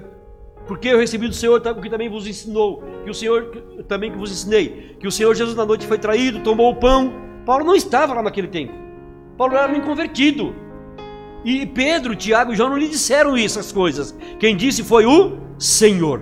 porque 0.65 0.87
eu 0.87 0.97
recebi 0.97 1.27
do 1.27 1.35
Senhor 1.35 1.61
o 1.61 1.81
que 1.81 1.89
também 1.89 2.07
vos 2.07 2.25
ensinou, 2.25 2.81
que 3.03 3.09
o 3.09 3.13
Senhor 3.13 3.51
também 3.85 4.09
que 4.09 4.17
vos 4.17 4.31
ensinei, 4.31 4.95
que 4.97 5.05
o 5.05 5.11
Senhor 5.11 5.35
Jesus 5.35 5.57
na 5.57 5.65
noite 5.65 5.85
foi 5.85 5.97
traído, 5.97 6.39
tomou 6.39 6.71
o 6.71 6.75
pão. 6.75 7.13
Paulo 7.45 7.65
não 7.65 7.75
estava 7.75 8.13
lá 8.13 8.23
naquele 8.23 8.47
tempo. 8.47 8.83
Paulo 9.43 9.57
era 9.57 9.73
um 9.73 9.75
inconvertido. 9.75 10.55
E 11.43 11.65
Pedro, 11.65 12.15
Tiago 12.15 12.53
e 12.53 12.55
João 12.55 12.69
não 12.69 12.77
lhe 12.77 12.87
disseram 12.87 13.35
essas 13.35 13.73
coisas. 13.73 14.17
Quem 14.39 14.55
disse 14.55 14.83
foi 14.83 15.05
o 15.05 15.37
Senhor. 15.57 16.21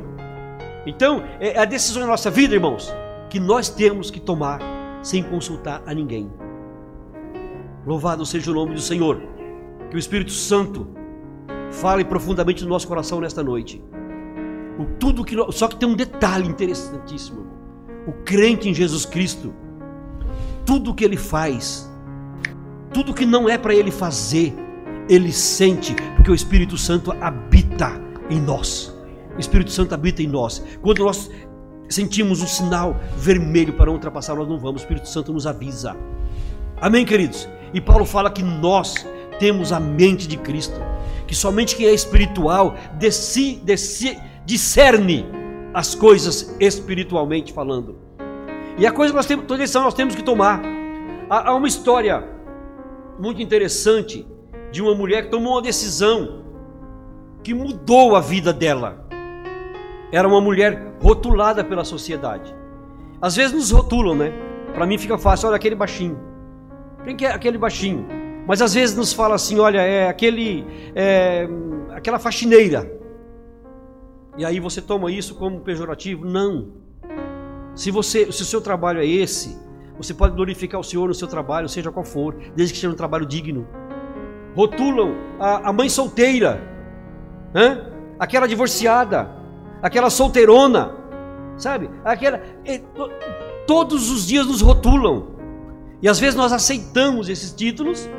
Então, 0.88 1.24
é 1.40 1.60
a 1.60 1.66
decisão 1.66 2.02
da 2.02 2.08
nossa 2.08 2.32
vida, 2.32 2.56
irmãos, 2.56 2.92
que 3.30 3.40
nós 3.40 3.70
temos 3.70 4.10
que 4.10 4.20
tomar 4.20 4.60
sem 5.04 5.22
consultar 5.22 5.84
a 5.86 5.94
ninguém. 5.94 6.32
Louvado 7.86 8.26
seja 8.26 8.50
o 8.50 8.56
nome 8.56 8.74
do 8.74 8.82
Senhor. 8.82 9.22
Que 9.92 9.96
o 9.96 10.00
Espírito 10.00 10.32
Santo 10.32 10.88
fale 11.70 12.04
profundamente 12.04 12.64
no 12.64 12.70
nosso 12.70 12.88
coração 12.88 13.22
nesta 13.22 13.44
noite. 13.44 13.84
O 14.80 14.86
tudo 14.98 15.24
que 15.24 15.36
só 15.52 15.68
que 15.68 15.76
tem 15.76 15.88
um 15.88 15.96
detalhe 15.96 16.48
interessantíssimo. 16.48 17.46
O 18.08 18.14
crente 18.26 18.68
em 18.68 18.74
Jesus 18.74 19.06
Cristo, 19.06 19.54
tudo 20.66 20.96
que 20.96 21.06
ele 21.06 21.18
faz, 21.18 21.91
tudo 22.94 23.14
que 23.14 23.26
não 23.26 23.50
é 23.50 23.58
para 23.58 23.74
ele 23.74 23.92
fazer, 23.92 24.54
ele 25.10 25.32
sente, 25.32 25.96
porque 26.16 26.32
o 26.32 26.36
Espírito 26.36 26.78
Santo 26.78 27.12
habita 27.20 28.00
em 28.30 28.40
nós. 28.40 28.96
O 29.36 29.40
Espírito 29.40 29.72
Santo 29.72 29.94
habita 29.94 30.22
em 30.22 30.28
nós. 30.28 30.64
Quando 30.82 31.04
nós 31.04 31.30
sentimos 31.90 32.42
um 32.42 32.48
sinal 32.48 33.00
vermelho 33.18 33.74
para 33.74 33.92
ultrapassar, 33.92 34.36
nós 34.36 34.48
não 34.48 34.60
vamos. 34.60 34.82
O 34.82 34.84
Espírito 34.84 35.08
Santo 35.08 35.34
nos 35.34 35.48
avisa. 35.48 35.96
Amém, 36.80 37.06
queridos? 37.06 37.48
E 37.74 37.80
Paulo 37.80 38.06
fala 38.06 38.30
que 38.30 38.44
nós 38.44 39.06
temos 39.40 39.72
a 39.72 39.80
mente 39.80 40.28
de 40.28 40.38
Cristo, 40.38 40.80
que 41.26 41.34
somente 41.34 41.76
quem 41.76 41.88
é 41.88 41.94
espiritual 41.94 42.76
deci, 42.94 43.60
deci, 43.64 44.18
discerne 44.46 45.26
as 45.74 45.96
coisas 45.96 46.56
espiritualmente 46.60 47.54
falando. 47.54 47.98
E 48.78 48.86
a 48.86 48.92
coisa 48.92 49.12
que 49.12 49.18
nós 49.18 49.26
temos, 49.26 49.46
toda 49.46 49.60
decisão 49.60 49.84
nós 49.84 49.94
temos 49.94 50.16
que 50.16 50.24
tomar. 50.24 50.62
Há, 51.30 51.50
há 51.50 51.56
uma 51.56 51.68
história 51.68 52.24
muito 53.22 53.40
interessante 53.40 54.28
de 54.72 54.82
uma 54.82 54.96
mulher 54.96 55.26
que 55.26 55.30
tomou 55.30 55.54
uma 55.54 55.62
decisão 55.62 56.44
que 57.44 57.54
mudou 57.54 58.16
a 58.16 58.20
vida 58.20 58.52
dela. 58.52 59.08
Era 60.12 60.28
uma 60.28 60.42
mulher 60.42 60.96
rotulada 61.00 61.64
pela 61.64 61.84
sociedade. 61.84 62.54
Às 63.22 63.36
vezes 63.36 63.54
nos 63.54 63.70
rotulam, 63.70 64.16
né? 64.16 64.34
Para 64.74 64.88
mim 64.88 64.98
fica 64.98 65.20
fácil, 65.20 65.50
olha 65.50 65.56
aquele 65.56 65.76
baixinho. 65.76 66.20
Quem 67.04 67.16
que 67.16 67.24
é 67.24 67.32
aquele 67.32 67.60
baixinho? 67.60 68.08
Mas 68.48 68.60
às 68.60 68.74
vezes 68.74 68.96
nos 68.96 69.14
fala 69.14 69.36
assim, 69.36 69.60
olha, 69.60 69.82
é 69.82 70.08
aquele, 70.08 70.66
é, 70.96 71.48
aquela 71.92 72.18
faxineira. 72.18 72.92
E 74.36 74.44
aí 74.44 74.60
você 74.60 74.82
toma 74.82 75.12
isso 75.12 75.36
como 75.36 75.60
pejorativo? 75.62 76.26
Não. 76.26 76.70
Se 77.76 77.92
você, 77.92 78.32
se 78.32 78.42
o 78.42 78.46
seu 78.46 78.62
trabalho 78.62 79.00
é 79.00 79.06
esse, 79.06 79.60
você 80.04 80.14
pode 80.14 80.36
glorificar 80.36 80.80
o 80.80 80.84
Senhor 80.84 81.08
no 81.08 81.14
seu 81.14 81.28
trabalho, 81.28 81.68
seja 81.70 81.92
qual 81.92 82.06
for, 82.06 82.36
desde 82.56 82.74
que 82.74 82.80
seja 82.80 82.92
um 82.92 82.96
trabalho 82.96 83.26
digno. 83.26 83.68
Rotulam 84.56 85.16
a, 85.40 85.70
a 85.70 85.74
mãe 85.74 85.90
solteira, 85.90 86.62
hein? 87.56 87.84
aquela 88.20 88.48
divorciada, 88.48 89.30
aquela 89.82 90.10
solteirona, 90.10 90.96
sabe? 91.58 91.90
Aquela, 92.04 92.42
todos 93.66 94.12
os 94.12 94.28
dias 94.28 94.46
nos 94.46 94.62
rotulam. 94.62 95.28
E 96.02 96.10
às 96.10 96.20
vezes 96.20 96.36
nós 96.36 96.52
aceitamos 96.52 97.30
esses 97.30 97.54
títulos 97.54 98.10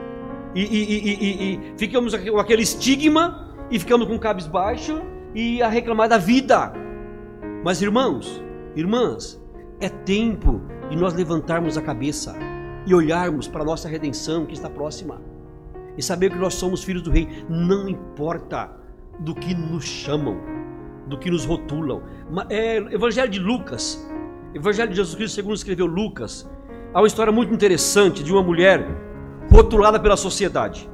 e, 0.55 0.63
e, 0.63 1.09
e, 1.11 1.55
e 1.55 1.79
ficamos 1.79 2.15
com 2.15 2.39
aquele 2.39 2.63
estigma 2.63 3.55
e 3.71 3.79
ficamos 3.79 4.07
com 4.07 4.19
cabisbaixo 4.19 5.03
e 5.35 5.63
a 5.63 5.69
reclamar 5.69 6.09
da 6.09 6.19
vida. 6.19 6.73
Mas 7.65 7.83
irmãos, 7.83 8.43
irmãs, 8.77 9.41
é 9.81 9.89
tempo 9.89 10.61
de 10.93 10.99
nós 10.99 11.15
levantarmos 11.15 11.79
a 11.79 11.83
cabeça 11.83 12.37
e 12.87 12.95
olharmos 12.95 13.49
para 13.49 13.63
a 13.63 13.65
nossa 13.65 13.89
redenção 13.89 14.45
que 14.45 14.53
está 14.53 14.69
próxima. 14.69 15.21
E 15.97 16.03
saber 16.03 16.31
que 16.31 16.39
nós 16.39 16.55
somos 16.55 16.85
filhos 16.85 17.03
do 17.03 17.11
rei, 17.11 17.29
não 17.49 17.89
importa 17.89 18.71
do 19.21 19.35
que 19.35 19.55
nos 19.55 19.85
chamam, 19.85 20.39
do 21.07 21.19
que 21.19 21.31
nos 21.31 21.45
rotulam. 21.45 22.03
É, 22.51 22.77
Evangelho 22.77 23.31
de 23.31 23.39
Lucas, 23.39 24.07
Evangelho 24.55 24.91
de 24.91 24.97
Jesus 24.97 25.15
Cristo, 25.15 25.35
segundo 25.35 25.55
escreveu 25.55 25.87
Lucas, 25.87 26.49
há 26.93 27.01
uma 27.01 27.07
história 27.07 27.33
muito 27.33 27.53
interessante 27.53 28.23
de 28.23 28.33
uma 28.33 28.43
mulher 28.43 28.87
rotulada 29.51 29.99
pela 29.99 30.17
sociedade. 30.17 30.89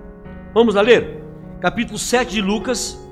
Vamos 0.55 0.76
lá 0.76 0.81
ler? 0.81 1.25
Capítulo 1.61 1.99
7 1.99 2.35
de 2.35 2.40
Lucas, 2.40 3.05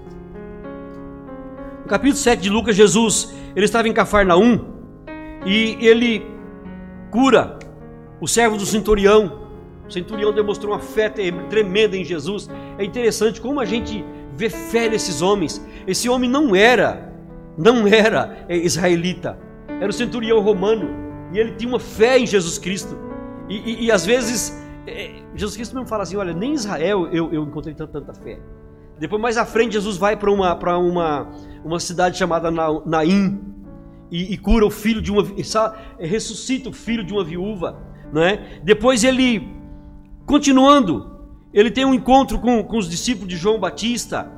no 1.83 1.89
capítulo 1.89 2.17
7 2.17 2.41
de 2.41 2.51
Lucas, 2.51 2.77
Jesus, 2.77 3.35
ele 3.55 3.65
estava 3.65 3.89
em 3.89 3.93
Cafarnaum 3.93 4.73
e 5.45 5.77
ele 5.81 6.36
cura 7.17 7.59
o 8.21 8.29
servo 8.29 8.59
do 8.59 8.67
centurião. 8.67 9.47
O 9.89 9.91
centurião 9.91 10.35
demonstrou 10.35 10.75
uma 10.75 10.81
fé 10.81 11.09
tremenda 11.09 11.97
em 11.97 12.05
Jesus. 12.05 12.47
É 12.77 12.85
interessante 12.85 13.41
como 13.41 13.59
a 13.59 13.65
gente 13.65 14.05
vê 14.35 14.51
fé 14.51 14.87
nesses 14.87 15.23
homens. 15.23 15.65
Esse 15.87 16.11
homem 16.11 16.29
não 16.29 16.55
era, 16.55 17.11
não 17.57 17.87
era 17.89 18.45
israelita, 18.51 19.39
era 19.81 19.89
o 19.89 19.93
centurião 19.95 20.41
romano 20.41 20.91
e 21.33 21.39
ele 21.39 21.53
tinha 21.53 21.71
uma 21.71 21.81
fé 21.81 22.19
em 22.19 22.27
Jesus 22.27 22.59
Cristo. 22.59 22.99
E, 23.49 23.57
e, 23.57 23.85
e 23.87 23.91
às 23.91 24.05
vezes 24.05 24.63
é, 24.87 25.23
Jesus 25.35 25.57
Cristo 25.57 25.75
mesmo 25.75 25.89
fala 25.89 26.03
assim: 26.03 26.17
olha, 26.17 26.35
nem 26.35 26.51
em 26.51 26.55
Israel 26.55 27.09
eu, 27.11 27.33
eu 27.33 27.45
encontrei 27.45 27.75
tanta, 27.75 27.99
tanta 27.99 28.13
fé. 28.13 28.39
Depois, 28.99 29.23
mais 29.23 29.39
à 29.39 29.47
frente, 29.47 29.73
Jesus 29.73 29.97
vai 29.97 30.17
para 30.17 30.31
uma, 30.31 30.55
uma, 30.79 31.29
uma 31.65 31.81
cidade 31.81 32.19
chamada 32.19 32.51
Naim 32.51 33.41
e, 34.11 34.35
e, 34.35 34.39
cura 34.39 34.65
o 34.65 34.71
filho 34.71 35.03
de 35.03 35.11
uma. 35.11 35.27
ressuscita 35.99 36.69
o 36.69 36.73
filho 36.73 37.05
de 37.05 37.13
uma 37.13 37.25
viúva. 37.25 37.83
Né? 38.13 38.61
Depois, 38.63 39.03
ele, 39.03 39.49
continuando, 40.25 41.17
ele 41.53 41.71
tem 41.71 41.85
um 41.85 41.95
encontro 41.95 42.39
com, 42.39 42.63
com 42.63 42.79
os 42.79 42.89
discípulos 42.89 43.29
de 43.29 43.37
João 43.37 43.59
Batista. 43.59 44.31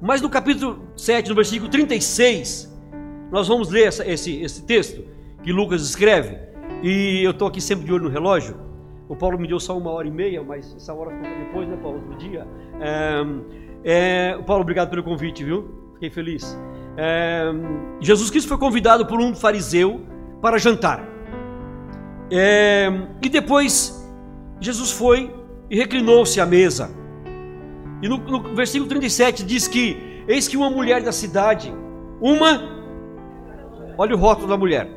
Mas 0.00 0.20
no 0.20 0.28
capítulo 0.28 0.88
7, 0.96 1.28
no 1.28 1.34
versículo 1.34 1.68
36, 1.68 2.72
nós 3.32 3.48
vamos 3.48 3.68
ler 3.68 3.88
essa, 3.88 4.06
esse, 4.06 4.40
esse 4.40 4.64
texto 4.64 5.04
que 5.42 5.52
Lucas 5.52 5.82
escreve. 5.82 6.38
E 6.82 7.20
eu 7.24 7.32
estou 7.32 7.48
aqui 7.48 7.60
sempre 7.60 7.84
de 7.84 7.92
olho 7.92 8.04
no 8.04 8.10
relógio. 8.10 8.56
O 9.08 9.16
Paulo 9.16 9.38
me 9.38 9.48
deu 9.48 9.58
só 9.58 9.76
uma 9.76 9.90
hora 9.90 10.06
e 10.06 10.10
meia, 10.10 10.42
mas 10.42 10.74
essa 10.76 10.92
hora 10.94 11.10
conta 11.10 11.28
depois, 11.28 11.68
né, 11.68 11.76
Paulo? 11.82 11.98
Outro 11.98 12.16
dia. 12.18 12.46
É, 12.80 13.22
é, 13.82 14.38
Paulo, 14.46 14.62
obrigado 14.62 14.90
pelo 14.90 15.02
convite, 15.02 15.42
viu? 15.42 15.90
Fiquei 15.94 16.10
feliz. 16.10 16.56
É, 17.00 17.44
Jesus 18.00 18.28
Cristo 18.28 18.48
foi 18.48 18.58
convidado 18.58 19.06
por 19.06 19.20
um 19.20 19.32
fariseu 19.32 20.04
para 20.42 20.58
jantar. 20.58 21.00
É, 22.28 22.90
e 23.22 23.28
depois 23.28 24.04
Jesus 24.60 24.90
foi 24.90 25.32
e 25.70 25.76
reclinou-se 25.76 26.40
à 26.40 26.44
mesa. 26.44 26.90
E 28.02 28.08
no, 28.08 28.18
no, 28.18 28.52
versículo 28.52 28.88
37 28.88 29.44
diz 29.44 29.68
que: 29.68 30.24
Eis 30.26 30.48
que 30.48 30.56
uma 30.56 30.68
mulher 30.68 31.00
da 31.00 31.12
cidade, 31.12 31.72
uma, 32.20 32.60
olha 33.96 34.16
o 34.16 34.18
rótulo 34.18 34.48
da 34.48 34.56
mulher, 34.56 34.90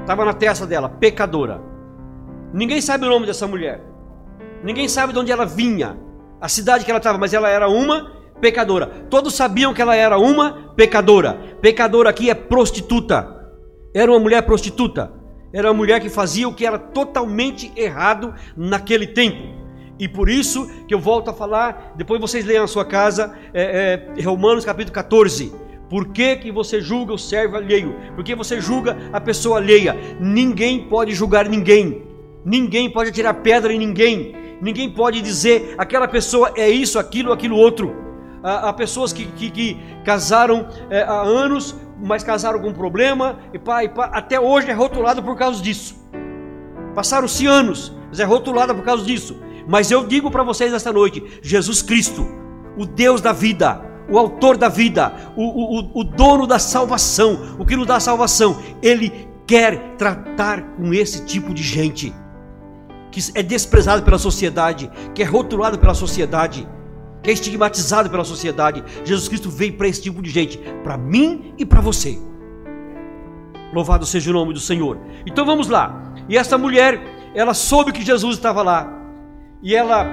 estava 0.00 0.24
na 0.24 0.32
testa 0.32 0.66
dela, 0.66 0.88
pecadora. 0.88 1.60
Ninguém 2.54 2.80
sabe 2.80 3.04
o 3.04 3.08
nome 3.10 3.26
dessa 3.26 3.46
mulher, 3.46 3.82
ninguém 4.64 4.88
sabe 4.88 5.12
de 5.12 5.18
onde 5.18 5.30
ela 5.30 5.44
vinha, 5.44 5.94
a 6.40 6.48
cidade 6.48 6.86
que 6.86 6.90
ela 6.90 6.98
estava, 6.98 7.18
mas 7.18 7.34
ela 7.34 7.50
era 7.50 7.68
uma 7.68 8.17
pecadora. 8.40 8.86
Todos 9.10 9.34
sabiam 9.34 9.74
que 9.74 9.82
ela 9.82 9.94
era 9.94 10.18
uma 10.18 10.72
pecadora. 10.76 11.34
Pecadora 11.60 12.10
aqui 12.10 12.30
é 12.30 12.34
prostituta. 12.34 13.36
Era 13.94 14.10
uma 14.10 14.20
mulher 14.20 14.42
prostituta. 14.42 15.12
Era 15.52 15.68
uma 15.68 15.74
mulher 15.74 16.00
que 16.00 16.08
fazia 16.08 16.48
o 16.48 16.54
que 16.54 16.66
era 16.66 16.78
totalmente 16.78 17.72
errado 17.74 18.34
naquele 18.56 19.06
tempo. 19.06 19.58
E 19.98 20.06
por 20.06 20.28
isso 20.28 20.70
que 20.86 20.94
eu 20.94 21.00
volto 21.00 21.30
a 21.30 21.34
falar, 21.34 21.94
depois 21.96 22.20
vocês 22.20 22.44
leiam 22.44 22.62
na 22.62 22.68
sua 22.68 22.84
casa, 22.84 23.34
é, 23.52 24.00
é, 24.16 24.22
Romanos 24.22 24.64
capítulo 24.64 24.94
14. 24.94 25.52
Por 25.90 26.08
que, 26.08 26.36
que 26.36 26.52
você 26.52 26.80
julga 26.80 27.14
o 27.14 27.18
servo 27.18 27.56
alheio? 27.56 27.96
Por 28.14 28.22
que 28.22 28.34
você 28.34 28.60
julga 28.60 28.96
a 29.12 29.20
pessoa 29.20 29.56
alheia? 29.56 29.96
Ninguém 30.20 30.86
pode 30.88 31.14
julgar 31.14 31.48
ninguém. 31.48 32.02
Ninguém 32.44 32.90
pode 32.90 33.10
tirar 33.10 33.34
pedra 33.34 33.72
em 33.72 33.78
ninguém. 33.78 34.34
Ninguém 34.60 34.90
pode 34.90 35.22
dizer 35.22 35.74
aquela 35.78 36.06
pessoa 36.06 36.52
é 36.56 36.68
isso, 36.68 36.98
aquilo, 36.98 37.32
aquilo 37.32 37.56
outro. 37.56 38.07
Há 38.42 38.72
pessoas 38.72 39.12
que, 39.12 39.26
que, 39.26 39.50
que 39.50 39.76
casaram 40.04 40.68
é, 40.90 41.02
há 41.02 41.22
anos, 41.22 41.74
mas 42.00 42.22
casaram 42.22 42.60
com 42.60 42.72
problema, 42.72 43.38
e 43.52 43.58
pá, 43.58 43.82
e 43.82 43.88
pá, 43.88 44.10
até 44.12 44.38
hoje 44.38 44.70
é 44.70 44.72
rotulado 44.72 45.22
por 45.22 45.36
causa 45.36 45.60
disso. 45.60 45.96
Passaram-se 46.94 47.46
anos, 47.46 47.92
mas 48.08 48.20
é 48.20 48.24
rotulada 48.24 48.74
por 48.74 48.84
causa 48.84 49.04
disso. 49.04 49.36
Mas 49.66 49.90
eu 49.90 50.06
digo 50.06 50.30
para 50.30 50.42
vocês 50.42 50.72
esta 50.72 50.92
noite: 50.92 51.22
Jesus 51.42 51.82
Cristo, 51.82 52.26
o 52.76 52.86
Deus 52.86 53.20
da 53.20 53.32
vida, 53.32 53.82
o 54.08 54.18
autor 54.18 54.56
da 54.56 54.68
vida, 54.68 55.12
o, 55.36 55.42
o, 55.42 56.00
o 56.00 56.04
dono 56.04 56.46
da 56.46 56.58
salvação, 56.58 57.56
o 57.58 57.66
que 57.66 57.76
nos 57.76 57.86
dá 57.86 58.00
salvação, 58.00 58.56
ele 58.82 59.28
quer 59.46 59.96
tratar 59.96 60.62
com 60.76 60.92
esse 60.94 61.24
tipo 61.24 61.52
de 61.52 61.62
gente 61.62 62.14
que 63.10 63.20
é 63.34 63.42
desprezado 63.42 64.02
pela 64.02 64.18
sociedade, 64.18 64.90
que 65.14 65.22
é 65.22 65.24
rotulado 65.24 65.78
pela 65.78 65.94
sociedade, 65.94 66.68
é 67.30 67.32
estigmatizado 67.32 68.10
pela 68.10 68.24
sociedade. 68.24 68.82
Jesus 69.04 69.28
Cristo 69.28 69.50
veio 69.50 69.74
para 69.74 69.88
esse 69.88 70.02
tipo 70.02 70.22
de 70.22 70.30
gente, 70.30 70.58
para 70.82 70.96
mim 70.96 71.54
e 71.58 71.64
para 71.64 71.80
você. 71.80 72.18
Louvado 73.72 74.06
seja 74.06 74.30
o 74.30 74.32
nome 74.32 74.54
do 74.54 74.60
Senhor. 74.60 74.98
Então 75.26 75.44
vamos 75.44 75.68
lá. 75.68 76.14
E 76.28 76.36
essa 76.36 76.56
mulher, 76.56 77.00
ela 77.34 77.54
soube 77.54 77.92
que 77.92 78.04
Jesus 78.04 78.36
estava 78.36 78.62
lá. 78.62 78.90
E 79.62 79.74
ela, 79.74 80.06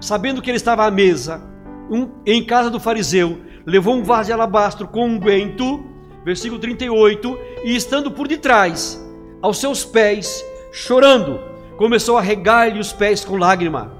sabendo 0.00 0.42
que 0.42 0.50
ele 0.50 0.56
estava 0.56 0.84
à 0.84 0.90
mesa, 0.90 1.42
um, 1.90 2.08
em 2.26 2.44
casa 2.44 2.70
do 2.70 2.80
fariseu, 2.80 3.38
levou 3.64 3.94
um 3.94 4.02
vaso 4.02 4.26
de 4.26 4.32
alabastro 4.32 4.88
com 4.88 5.06
unguento, 5.06 5.84
versículo 6.24 6.60
38, 6.60 7.38
e 7.64 7.76
estando 7.76 8.10
por 8.10 8.26
detrás, 8.26 9.00
aos 9.40 9.58
seus 9.58 9.84
pés, 9.84 10.44
chorando, 10.72 11.38
começou 11.76 12.18
a 12.18 12.20
regar-lhe 12.20 12.78
os 12.78 12.92
pés 12.92 13.24
com 13.24 13.36
lágrima, 13.36 13.92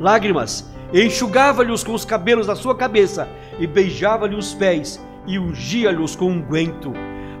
lágrimas, 0.00 0.68
e 0.92 1.02
enxugava-lhe-os 1.02 1.82
com 1.82 1.92
os 1.92 2.04
cabelos 2.04 2.46
da 2.46 2.54
sua 2.54 2.74
cabeça, 2.74 3.28
e 3.58 3.66
beijava-lhe 3.66 4.34
os 4.34 4.54
pés, 4.54 5.04
e 5.26 5.38
ungia-lhes 5.38 6.14
com 6.14 6.26
unguento. 6.26 6.92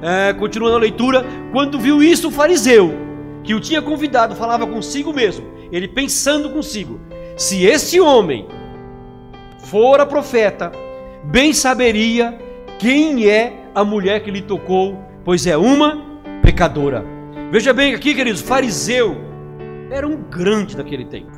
É, 0.02 0.32
continuando 0.32 0.76
a 0.76 0.80
leitura, 0.80 1.24
quando 1.52 1.78
viu 1.78 2.02
isso 2.02 2.28
o 2.28 2.30
fariseu, 2.30 2.94
que 3.42 3.54
o 3.54 3.60
tinha 3.60 3.80
convidado, 3.80 4.34
falava 4.34 4.66
consigo 4.66 5.12
mesmo, 5.12 5.46
ele 5.72 5.88
pensando 5.88 6.50
consigo: 6.50 7.00
se 7.36 7.64
este 7.64 8.00
homem 8.00 8.46
fora 9.58 10.04
profeta, 10.04 10.72
bem 11.24 11.52
saberia 11.52 12.38
quem 12.78 13.28
é 13.28 13.70
a 13.74 13.84
mulher 13.84 14.22
que 14.22 14.30
lhe 14.30 14.42
tocou, 14.42 14.98
pois 15.24 15.46
é 15.46 15.56
uma 15.56 16.04
pecadora. 16.42 17.04
Veja 17.50 17.72
bem 17.72 17.94
aqui, 17.94 18.14
queridos, 18.14 18.40
fariseu 18.40 19.16
era 19.90 20.06
um 20.06 20.16
grande 20.16 20.76
daquele 20.76 21.04
tempo, 21.04 21.30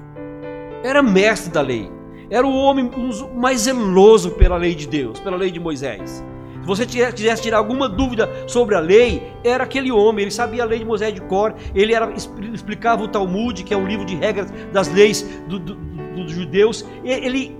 era 0.82 1.02
mestre 1.02 1.52
da 1.52 1.60
lei, 1.60 1.90
era 2.30 2.46
o 2.46 2.54
homem 2.54 2.90
mais 3.34 3.62
zeloso 3.62 4.32
pela 4.32 4.56
lei 4.56 4.74
de 4.74 4.86
Deus, 4.86 5.18
pela 5.20 5.36
lei 5.36 5.50
de 5.50 5.58
Moisés. 5.60 6.24
Se 6.60 6.66
você 6.66 6.84
quisesse 6.84 7.42
tirar 7.42 7.58
alguma 7.58 7.88
dúvida 7.88 8.28
sobre 8.46 8.74
a 8.74 8.80
lei, 8.80 9.32
era 9.42 9.64
aquele 9.64 9.90
homem, 9.90 10.22
ele 10.22 10.30
sabia 10.30 10.62
a 10.62 10.66
lei 10.66 10.80
de 10.80 10.84
Moisés 10.84 11.14
de 11.14 11.20
cor, 11.22 11.54
ele 11.74 11.94
era, 11.94 12.12
explicava 12.52 13.02
o 13.02 13.08
Talmud, 13.08 13.64
que 13.64 13.72
é 13.72 13.76
um 13.76 13.86
livro 13.86 14.04
de 14.04 14.14
regras 14.14 14.50
das 14.72 14.88
leis 14.88 15.22
dos 15.48 15.60
do, 15.60 15.74
do, 15.74 16.24
do 16.24 16.28
judeus, 16.28 16.84
ele 17.02 17.56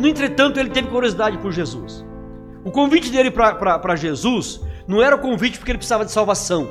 no 0.00 0.08
entretanto, 0.08 0.58
ele 0.58 0.70
teve 0.70 0.88
curiosidade 0.88 1.36
por 1.38 1.52
Jesus. 1.52 2.04
O 2.64 2.70
convite 2.70 3.10
dele 3.10 3.30
para 3.30 3.96
Jesus 3.96 4.60
não 4.86 5.02
era 5.02 5.16
o 5.16 5.18
convite 5.18 5.58
porque 5.58 5.70
ele 5.70 5.78
precisava 5.78 6.04
de 6.04 6.12
salvação, 6.12 6.68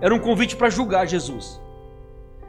era 0.00 0.14
um 0.14 0.18
convite 0.18 0.54
para 0.54 0.70
julgar 0.70 1.06
Jesus. 1.06 1.60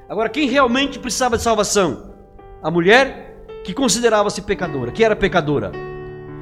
Agora, 0.07 0.29
quem 0.29 0.47
realmente 0.47 0.99
precisava 0.99 1.37
de 1.37 1.43
salvação? 1.43 2.13
A 2.61 2.69
mulher 2.69 3.28
que 3.63 3.73
considerava-se 3.73 4.41
pecadora, 4.41 4.91
que 4.91 5.03
era 5.03 5.15
pecadora. 5.15 5.71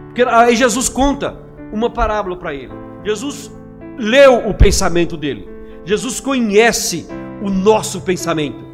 Porque 0.08 0.23
aí 0.23 0.56
Jesus 0.56 0.89
conta 0.89 1.38
uma 1.71 1.89
parábola 1.89 2.38
para 2.38 2.53
ele. 2.53 2.73
Jesus 3.03 3.51
leu 3.97 4.47
o 4.47 4.53
pensamento 4.53 5.17
dele. 5.17 5.47
Jesus 5.86 6.19
conhece 6.19 7.08
o 7.41 7.49
nosso 7.49 8.01
pensamento. 8.01 8.65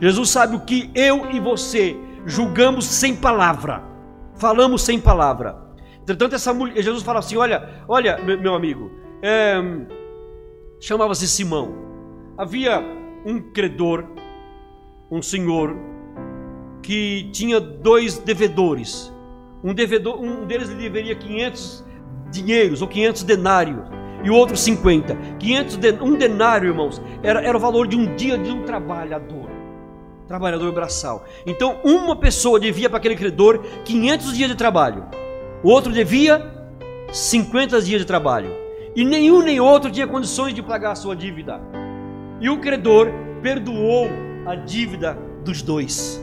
Jesus 0.00 0.30
sabe 0.30 0.56
o 0.56 0.60
que 0.60 0.90
eu 0.94 1.30
e 1.30 1.40
você 1.40 1.96
julgamos 2.26 2.84
sem 2.84 3.16
palavra 3.16 3.88
falamos 4.38 4.82
sem 4.82 5.00
palavra. 5.00 5.56
Entretanto, 6.00 6.34
essa 6.34 6.54
mulher, 6.54 6.80
Jesus 6.82 7.02
fala 7.02 7.18
assim: 7.18 7.36
Olha, 7.36 7.84
olha, 7.86 8.16
meu 8.18 8.54
amigo, 8.54 8.90
é, 9.22 9.56
chamava-se 10.80 11.28
Simão. 11.28 11.74
Havia 12.36 12.80
um 13.26 13.40
credor, 13.52 14.06
um 15.10 15.20
senhor, 15.20 15.76
que 16.82 17.28
tinha 17.32 17.60
dois 17.60 18.18
devedores. 18.18 19.12
Um, 19.62 19.74
devedor, 19.74 20.20
um 20.20 20.46
deles 20.46 20.68
lhe 20.68 20.76
deveria 20.76 21.14
500 21.14 21.84
dinheiros 22.30 22.82
ou 22.82 22.88
500 22.88 23.22
denários 23.24 23.80
e 24.22 24.30
o 24.30 24.34
outro 24.34 24.56
50. 24.56 25.14
500 25.38 25.78
um 26.00 26.16
denário, 26.16 26.68
irmãos, 26.68 27.00
era, 27.22 27.40
era 27.42 27.56
o 27.56 27.60
valor 27.60 27.86
de 27.86 27.96
um 27.96 28.14
dia 28.16 28.38
de 28.38 28.50
um 28.50 28.64
trabalhador 28.64 29.48
trabalhador 30.28 30.70
braçal. 30.72 31.24
Então, 31.46 31.80
uma 31.82 32.14
pessoa 32.14 32.60
devia 32.60 32.88
para 32.88 32.98
aquele 32.98 33.16
credor 33.16 33.64
500 33.84 34.36
dias 34.36 34.50
de 34.50 34.54
trabalho, 34.54 35.06
o 35.64 35.70
outro 35.70 35.90
devia 35.90 36.54
50 37.10 37.80
dias 37.80 38.02
de 38.02 38.06
trabalho, 38.06 38.54
e 38.94 39.04
nenhum 39.04 39.42
nem 39.42 39.58
outro 39.58 39.90
tinha 39.90 40.06
condições 40.06 40.52
de 40.52 40.62
pagar 40.62 40.92
a 40.92 40.94
sua 40.94 41.16
dívida. 41.16 41.60
E 42.40 42.48
o 42.50 42.58
credor 42.58 43.08
perdoou 43.42 44.08
a 44.46 44.54
dívida 44.54 45.18
dos 45.42 45.62
dois. 45.62 46.22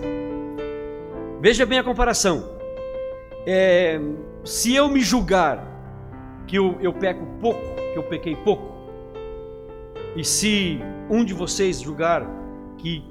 Veja 1.45 1.63
bem 1.63 1.77
a 1.77 1.84
comparação. 1.84 2.58
É, 3.45 4.01
se 4.43 4.73
eu 4.73 4.89
me 4.89 5.01
julgar 5.01 5.63
que 6.47 6.55
eu, 6.55 6.75
eu 6.81 6.91
peco 6.91 7.23
pouco, 7.39 7.62
que 7.93 7.99
eu 7.99 8.01
pequei 8.01 8.36
pouco, 8.36 8.63
e 10.15 10.23
se 10.23 10.79
um 11.08 11.23
de 11.23 11.36
vocês 11.36 11.79
julgar 11.79 12.27
que 12.79 13.03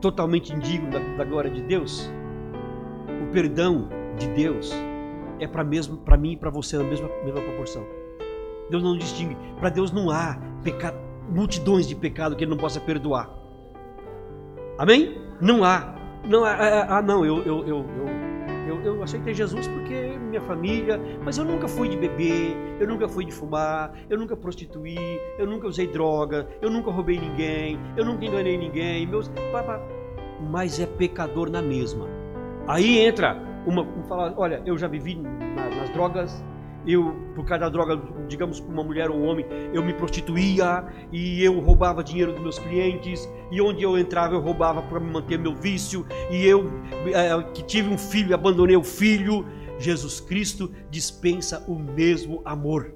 totalmente 0.00 0.52
indigno 0.52 0.90
da, 0.90 0.98
da 0.98 1.22
glória 1.22 1.48
de 1.48 1.62
Deus, 1.62 2.10
o 3.22 3.32
perdão 3.32 3.88
de 4.18 4.26
Deus 4.30 4.72
é 5.38 5.46
para 5.46 5.62
mesmo 5.62 5.96
para 5.98 6.16
mim 6.16 6.32
e 6.32 6.36
para 6.36 6.50
você 6.50 6.76
na 6.76 6.82
mesma, 6.82 7.08
mesma 7.24 7.40
proporção. 7.40 7.86
Deus 8.68 8.82
não 8.82 8.98
distingue. 8.98 9.36
Para 9.60 9.68
Deus 9.68 9.92
não 9.92 10.10
há 10.10 10.36
pecado, 10.64 10.98
multidões 11.30 11.86
de 11.86 11.94
pecado 11.94 12.34
que 12.34 12.42
Ele 12.42 12.50
não 12.50 12.58
possa 12.58 12.80
perdoar. 12.80 13.30
Amém? 14.76 15.16
Não 15.40 15.62
há. 15.62 15.95
Não 16.24 16.44
há. 16.44 16.98
Ah, 16.98 17.02
não, 17.02 17.24
eu, 17.24 17.42
eu, 17.44 17.66
eu, 17.66 17.86
eu, 18.66 18.82
eu, 18.82 19.02
aceitei 19.02 19.32
Jesus 19.32 19.68
porque 19.68 20.18
minha 20.18 20.40
família, 20.40 21.00
mas 21.24 21.38
eu 21.38 21.44
nunca 21.44 21.68
fui 21.68 21.88
de 21.88 21.96
beber, 21.96 22.56
eu 22.80 22.86
nunca 22.86 23.08
fui 23.08 23.24
de 23.24 23.32
fumar, 23.32 23.92
eu 24.10 24.18
nunca 24.18 24.36
prostituí, 24.36 25.20
eu 25.38 25.46
nunca 25.46 25.68
usei 25.68 25.86
droga, 25.86 26.48
eu 26.60 26.68
nunca 26.68 26.90
roubei 26.90 27.18
ninguém, 27.18 27.78
eu 27.96 28.04
nunca 28.04 28.24
enganei 28.24 28.58
ninguém, 28.58 29.06
meus 29.06 29.30
mas 30.50 30.80
é 30.80 30.86
pecador 30.86 31.50
na 31.50 31.62
mesma. 31.62 32.06
Aí 32.66 32.98
entra 32.98 33.40
uma, 33.64 33.82
um 33.82 34.02
falar, 34.04 34.34
olha, 34.36 34.62
eu 34.66 34.76
já 34.76 34.88
vivi 34.88 35.14
na, 35.14 35.68
nas 35.76 35.90
drogas, 35.90 36.44
eu, 36.86 37.14
por 37.34 37.44
causa 37.44 37.64
da 37.64 37.68
droga, 37.68 38.00
digamos, 38.28 38.60
uma 38.60 38.84
mulher 38.84 39.10
ou 39.10 39.16
um 39.16 39.26
homem, 39.26 39.44
eu 39.72 39.84
me 39.84 39.92
prostituía 39.92 40.86
e 41.12 41.42
eu 41.42 41.58
roubava 41.60 42.02
dinheiro 42.02 42.32
dos 42.32 42.40
meus 42.40 42.58
clientes, 42.58 43.28
e 43.50 43.60
onde 43.60 43.82
eu 43.82 43.98
entrava 43.98 44.34
eu 44.34 44.40
roubava 44.40 44.82
para 44.82 45.00
manter 45.00 45.38
meu 45.38 45.54
vício, 45.54 46.06
e 46.30 46.44
eu 46.44 46.70
é, 47.12 47.42
que 47.52 47.64
tive 47.64 47.88
um 47.88 47.98
filho 47.98 48.34
abandonei 48.34 48.76
o 48.76 48.84
filho. 48.84 49.44
Jesus 49.78 50.20
Cristo 50.20 50.72
dispensa 50.90 51.62
o 51.68 51.74
mesmo 51.78 52.40
amor, 52.44 52.94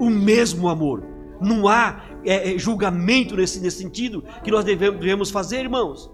o 0.00 0.08
mesmo 0.08 0.68
amor. 0.68 1.04
Não 1.40 1.68
há 1.68 2.02
é, 2.24 2.58
julgamento 2.58 3.36
nesse, 3.36 3.60
nesse 3.60 3.78
sentido 3.78 4.24
que 4.42 4.50
nós 4.50 4.64
devemos, 4.64 4.98
devemos 4.98 5.30
fazer, 5.30 5.60
irmãos. 5.60 6.10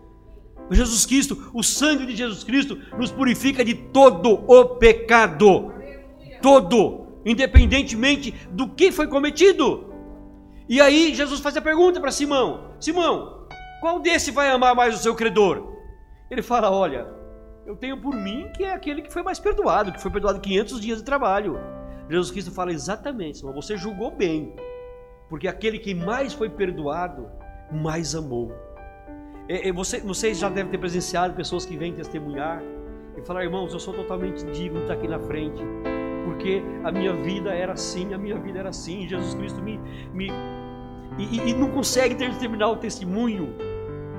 Jesus 0.70 1.04
Cristo, 1.04 1.50
o 1.52 1.62
sangue 1.62 2.06
de 2.06 2.16
Jesus 2.16 2.42
Cristo 2.42 2.78
nos 2.98 3.10
purifica 3.10 3.64
de 3.64 3.74
todo 3.74 4.44
o 4.48 4.64
pecado. 4.76 5.72
Todo, 6.44 7.06
independentemente 7.24 8.30
do 8.50 8.68
que 8.68 8.92
foi 8.92 9.06
cometido. 9.08 9.94
E 10.68 10.78
aí 10.78 11.14
Jesus 11.14 11.40
faz 11.40 11.56
a 11.56 11.62
pergunta 11.62 11.98
para 11.98 12.10
Simão: 12.10 12.74
Simão, 12.78 13.46
qual 13.80 13.98
desse 13.98 14.30
vai 14.30 14.50
amar 14.50 14.74
mais 14.74 14.94
o 14.94 14.98
seu 14.98 15.14
credor? 15.14 15.72
Ele 16.30 16.42
fala: 16.42 16.70
Olha, 16.70 17.06
eu 17.64 17.74
tenho 17.74 17.98
por 17.98 18.14
mim 18.14 18.46
que 18.54 18.62
é 18.62 18.74
aquele 18.74 19.00
que 19.00 19.10
foi 19.10 19.22
mais 19.22 19.38
perdoado, 19.38 19.90
que 19.90 20.02
foi 20.02 20.10
perdoado 20.10 20.38
500 20.38 20.80
dias 20.82 20.98
de 20.98 21.04
trabalho. 21.04 21.58
Jesus 22.10 22.30
Cristo 22.30 22.50
fala 22.50 22.72
exatamente, 22.72 23.38
Simão, 23.38 23.54
você 23.54 23.74
julgou 23.74 24.10
bem, 24.10 24.54
porque 25.30 25.48
aquele 25.48 25.78
que 25.78 25.94
mais 25.94 26.34
foi 26.34 26.50
perdoado, 26.50 27.26
mais 27.72 28.14
amou. 28.14 28.52
É, 29.48 29.70
é, 29.70 29.72
você, 29.72 29.98
vocês 30.00 30.38
já 30.38 30.50
devem 30.50 30.70
ter 30.70 30.76
presenciado 30.76 31.32
pessoas 31.32 31.64
que 31.64 31.74
vêm 31.74 31.94
testemunhar 31.94 32.62
e 33.16 33.22
falar, 33.22 33.44
irmãos, 33.44 33.72
eu 33.72 33.80
sou 33.80 33.94
totalmente 33.94 34.44
digno 34.52 34.76
de 34.76 34.82
estar 34.82 34.92
aqui 34.92 35.08
na 35.08 35.18
frente. 35.18 35.62
Porque 36.24 36.62
a 36.82 36.90
minha 36.90 37.12
vida 37.12 37.54
era 37.54 37.72
assim, 37.72 38.12
a 38.14 38.18
minha 38.18 38.38
vida 38.38 38.58
era 38.58 38.70
assim, 38.70 39.06
Jesus 39.06 39.34
Cristo 39.34 39.62
me. 39.62 39.78
me 40.12 40.30
e, 41.18 41.50
e 41.50 41.54
não 41.54 41.70
consegue 41.70 42.14
terminar 42.14 42.68
o 42.68 42.76
testemunho 42.76 43.54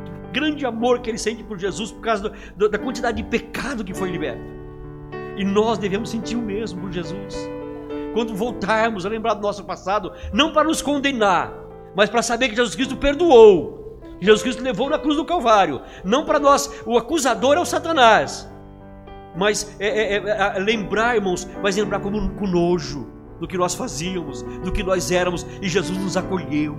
do 0.05 0.31
grande 0.31 0.65
amor 0.65 0.99
que 0.99 1.09
ele 1.09 1.17
sente 1.17 1.43
por 1.43 1.59
Jesus 1.59 1.91
por 1.91 2.01
causa 2.01 2.31
do, 2.55 2.69
da 2.69 2.77
quantidade 2.77 3.21
de 3.21 3.27
pecado 3.27 3.83
que 3.83 3.93
foi 3.93 4.11
liberto. 4.11 4.41
E 5.35 5.43
nós 5.43 5.77
devemos 5.77 6.09
sentir 6.09 6.37
o 6.37 6.41
mesmo 6.41 6.79
por 6.79 6.91
Jesus. 6.91 7.35
Quando 8.13 8.33
voltarmos 8.33 9.05
a 9.05 9.09
lembrar 9.09 9.33
do 9.33 9.41
nosso 9.41 9.65
passado, 9.65 10.13
não 10.31 10.53
para 10.53 10.63
nos 10.63 10.81
condenar, 10.81 11.53
mas 11.93 12.09
para 12.09 12.21
saber 12.21 12.47
que 12.47 12.55
Jesus 12.55 12.75
Cristo 12.75 12.95
perdoou. 12.95 13.99
Jesus 14.21 14.41
Cristo 14.41 14.63
levou 14.63 14.89
na 14.89 14.97
cruz 14.97 15.17
do 15.17 15.25
Calvário. 15.25 15.81
Não 16.05 16.23
para 16.23 16.39
nós, 16.39 16.81
o 16.85 16.97
acusador 16.97 17.57
é 17.57 17.59
o 17.59 17.65
Satanás 17.65 18.49
mas 19.35 19.75
é, 19.79 20.15
é, 20.15 20.15
é, 20.15 20.59
lembrar, 20.59 21.15
irmãos, 21.15 21.47
mas 21.61 21.75
lembrar 21.75 21.99
como 21.99 22.31
com 22.35 22.47
nojo 22.47 23.07
do 23.39 23.47
que 23.47 23.57
nós 23.57 23.75
fazíamos, 23.75 24.41
do 24.41 24.71
que 24.71 24.81
nós 24.81 25.11
éramos, 25.11 25.45
e 25.61 25.67
Jesus 25.67 25.97
nos 25.97 26.15
acolheu, 26.15 26.77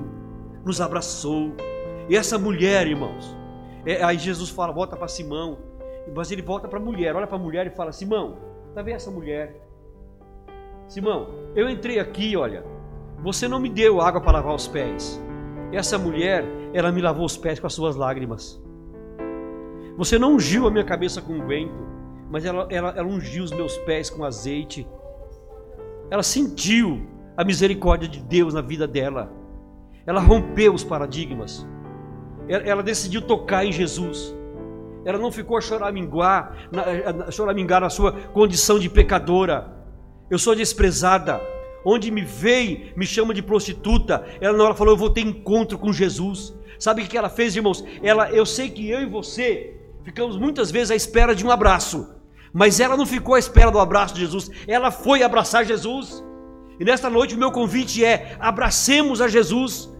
nos 0.64 0.80
abraçou. 0.80 1.52
E 2.08 2.16
essa 2.16 2.38
mulher, 2.38 2.86
irmãos, 2.86 3.36
é, 3.84 4.02
aí 4.02 4.18
Jesus 4.18 4.48
fala, 4.48 4.72
volta 4.72 4.96
para 4.96 5.08
Simão, 5.08 5.58
mas 6.14 6.30
ele 6.30 6.42
volta 6.42 6.68
para 6.68 6.78
a 6.78 6.82
mulher, 6.82 7.14
olha 7.16 7.26
para 7.26 7.36
a 7.36 7.40
mulher 7.40 7.66
e 7.66 7.70
fala: 7.70 7.92
Simão, 7.92 8.36
tá 8.74 8.82
vendo 8.82 8.96
essa 8.96 9.10
mulher? 9.10 9.60
Simão, 10.86 11.28
eu 11.54 11.68
entrei 11.68 11.98
aqui, 11.98 12.36
olha, 12.36 12.64
você 13.22 13.48
não 13.48 13.58
me 13.58 13.68
deu 13.68 14.00
água 14.00 14.20
para 14.20 14.32
lavar 14.32 14.54
os 14.54 14.68
pés. 14.68 15.20
Essa 15.72 15.98
mulher, 15.98 16.44
ela 16.72 16.92
me 16.92 17.00
lavou 17.00 17.26
os 17.26 17.36
pés 17.36 17.58
com 17.58 17.66
as 17.66 17.74
suas 17.74 17.96
lágrimas. 17.96 18.62
Você 19.96 20.18
não 20.18 20.34
ungiu 20.34 20.66
a 20.66 20.70
minha 20.70 20.84
cabeça 20.84 21.20
com 21.20 21.32
um 21.32 21.46
vento 21.46 21.95
mas 22.30 22.44
ela, 22.44 22.66
ela, 22.70 22.94
ela 22.96 23.08
ungiu 23.08 23.44
os 23.44 23.52
meus 23.52 23.76
pés 23.78 24.10
com 24.10 24.24
azeite. 24.24 24.86
Ela 26.10 26.22
sentiu 26.22 27.06
a 27.36 27.44
misericórdia 27.44 28.08
de 28.08 28.20
Deus 28.22 28.54
na 28.54 28.60
vida 28.60 28.86
dela. 28.86 29.32
Ela 30.06 30.20
rompeu 30.20 30.72
os 30.72 30.84
paradigmas. 30.84 31.66
Ela, 32.48 32.64
ela 32.64 32.82
decidiu 32.82 33.22
tocar 33.22 33.64
em 33.64 33.72
Jesus. 33.72 34.34
Ela 35.04 35.18
não 35.18 35.30
ficou 35.30 35.56
a 35.56 35.60
choramingar, 35.60 36.68
a 37.26 37.30
choramingar 37.30 37.80
na 37.80 37.90
sua 37.90 38.12
condição 38.12 38.78
de 38.78 38.88
pecadora. 38.88 39.72
Eu 40.28 40.38
sou 40.38 40.54
desprezada. 40.54 41.40
Onde 41.84 42.10
me 42.10 42.22
veem, 42.22 42.92
me 42.96 43.06
chama 43.06 43.32
de 43.32 43.40
prostituta. 43.40 44.26
Ela 44.40 44.56
não 44.56 44.66
ela 44.66 44.74
falou, 44.74 44.94
eu 44.94 44.98
vou 44.98 45.10
ter 45.10 45.20
encontro 45.20 45.78
com 45.78 45.92
Jesus. 45.92 46.52
Sabe 46.78 47.02
o 47.02 47.06
que 47.06 47.16
ela 47.16 47.28
fez, 47.28 47.54
irmãos? 47.54 47.84
Ela, 48.02 48.30
eu 48.32 48.44
sei 48.44 48.68
que 48.68 48.90
eu 48.90 49.00
e 49.00 49.06
você 49.06 49.80
ficamos 50.02 50.36
muitas 50.36 50.72
vezes 50.72 50.90
à 50.90 50.96
espera 50.96 51.34
de 51.34 51.46
um 51.46 51.50
abraço. 51.52 52.15
Mas 52.56 52.80
ela 52.80 52.96
não 52.96 53.04
ficou 53.04 53.34
à 53.34 53.38
espera 53.38 53.70
do 53.70 53.78
abraço 53.78 54.14
de 54.14 54.20
Jesus, 54.20 54.50
ela 54.66 54.90
foi 54.90 55.22
abraçar 55.22 55.62
Jesus. 55.62 56.24
E 56.80 56.84
nesta 56.86 57.10
noite 57.10 57.34
o 57.34 57.38
meu 57.38 57.52
convite 57.52 58.02
é: 58.02 58.34
abracemos 58.40 59.20
a 59.20 59.28
Jesus, 59.28 59.90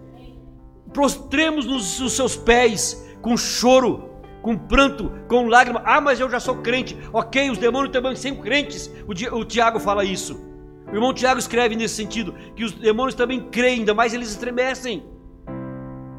prostremos 0.91 1.67
nos, 1.67 2.01
nos 2.01 2.15
seus 2.15 2.35
pés 2.35 3.07
com 3.21 3.37
choro, 3.37 4.09
com 4.41 4.57
pranto, 4.57 5.13
com 5.29 5.49
lágrima. 5.49 5.83
Ah, 5.85 6.01
mas 6.01 6.19
eu 6.19 6.31
já 6.31 6.41
sou 6.41 6.57
crente. 6.63 6.97
Ok, 7.13 7.51
os 7.51 7.59
demônios 7.59 7.93
também 7.93 8.17
são 8.17 8.37
crentes. 8.37 8.91
O, 9.07 9.37
o 9.37 9.45
Tiago 9.45 9.79
fala 9.79 10.03
isso. 10.03 10.43
O 10.91 10.95
irmão 10.95 11.13
Tiago 11.13 11.39
escreve 11.39 11.77
nesse 11.77 11.97
sentido: 11.97 12.35
que 12.55 12.65
os 12.65 12.73
demônios 12.73 13.15
também 13.15 13.51
creem, 13.51 13.81
ainda 13.81 13.93
mais 13.93 14.15
eles 14.15 14.31
estremecem. 14.31 15.05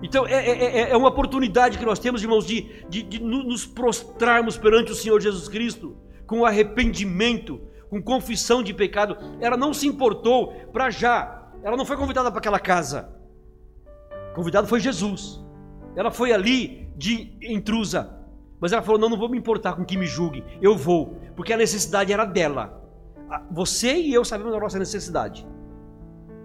Então 0.04 0.28
é, 0.28 0.34
é, 0.34 0.82
é, 0.82 0.92
é 0.92 0.98
uma 0.98 1.08
oportunidade 1.08 1.80
que 1.80 1.86
nós 1.86 1.98
temos, 1.98 2.22
irmãos, 2.22 2.46
de, 2.46 2.86
de, 2.88 3.02
de 3.02 3.20
nos 3.24 3.66
prostrarmos 3.66 4.56
perante 4.56 4.92
o 4.92 4.96
Senhor 4.96 5.20
Jesus 5.20 5.50
Cristo 5.50 5.98
com 6.28 6.46
arrependimento, 6.46 7.62
com 7.90 8.02
confissão 8.04 8.62
de 8.62 8.74
pecado. 8.74 9.18
Ela 9.40 9.58
não 9.58 9.74
se 9.74 9.88
importou 9.88 10.54
para 10.72 10.90
já. 10.90 11.50
Ela 11.64 11.78
não 11.78 11.86
foi 11.86 11.98
convidada 11.98 12.30
para 12.30 12.40
aquela 12.40 12.60
casa. 12.60 13.10
Convidado 14.36 14.68
foi 14.68 14.80
Jesus. 14.80 15.44
Ela 15.96 16.12
foi 16.12 16.32
ali 16.32 16.92
de 16.96 17.36
intrusa. 17.42 18.14
Mas 18.60 18.74
ela 18.74 18.82
falou: 18.82 19.00
Não, 19.00 19.10
não 19.10 19.18
vou 19.18 19.30
me 19.30 19.38
importar 19.38 19.74
com 19.74 19.86
que 19.86 19.98
me 19.98 20.06
julguem. 20.06 20.44
Eu 20.62 20.76
vou. 20.76 21.18
Porque 21.36 21.54
a 21.54 21.58
necessidade 21.58 22.12
era 22.12 22.26
dela. 22.26 22.84
Você 23.52 23.96
e 23.96 24.14
eu 24.14 24.24
sabemos 24.24 24.54
da 24.54 24.60
nossa 24.60 24.78
necessidade. 24.78 25.48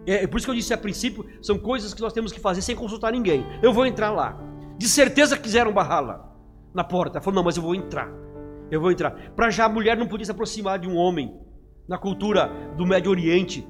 É, 0.06 0.24
é 0.24 0.26
por 0.26 0.38
isso 0.38 0.46
que 0.46 0.50
eu 0.50 0.56
disse 0.56 0.72
a 0.72 0.78
princípio: 0.78 1.26
são 1.42 1.58
coisas 1.58 1.92
que 1.92 2.00
nós 2.00 2.12
temos 2.12 2.32
que 2.32 2.40
fazer 2.40 2.62
sem 2.62 2.76
consultar 2.76 3.12
ninguém. 3.12 3.44
Eu 3.62 3.72
vou 3.72 3.84
entrar 3.84 4.10
lá. 4.10 4.40
De 4.78 4.88
certeza 4.88 5.36
quiseram 5.36 5.72
barrá-la 5.72 6.32
na 6.72 6.84
porta. 6.84 7.18
Ela 7.18 7.24
falou: 7.24 7.36
Não, 7.36 7.44
mas 7.44 7.56
eu 7.56 7.62
vou 7.62 7.74
entrar 7.74 8.22
eu 8.72 8.80
vou 8.80 8.90
entrar. 8.90 9.10
Para 9.36 9.50
já 9.50 9.66
a 9.66 9.68
mulher 9.68 9.98
não 9.98 10.06
podia 10.06 10.24
se 10.24 10.30
aproximar 10.30 10.78
de 10.78 10.88
um 10.88 10.96
homem. 10.96 11.38
Na 11.86 11.98
cultura 11.98 12.50
do 12.74 12.86
Médio 12.86 13.10
Oriente, 13.10 13.66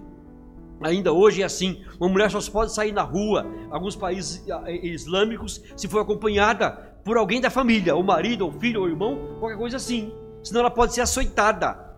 ainda 0.80 1.12
hoje 1.12 1.42
é 1.42 1.44
assim. 1.44 1.82
Uma 1.98 2.08
mulher 2.08 2.30
só 2.30 2.40
pode 2.52 2.72
sair 2.72 2.92
na 2.92 3.02
rua, 3.02 3.44
alguns 3.68 3.96
países 3.96 4.48
ah, 4.48 4.62
eh, 4.66 4.86
islâmicos, 4.86 5.60
se 5.76 5.88
for 5.88 5.98
acompanhada 5.98 6.70
por 7.04 7.16
alguém 7.16 7.40
da 7.40 7.50
família, 7.50 7.96
o 7.96 8.02
marido, 8.04 8.46
o 8.46 8.52
filho, 8.52 8.82
ou 8.82 8.88
irmão, 8.88 9.38
qualquer 9.40 9.58
coisa 9.58 9.76
assim. 9.76 10.12
Senão 10.40 10.60
ela 10.60 10.70
pode 10.70 10.94
ser 10.94 11.00
açoitada. 11.00 11.96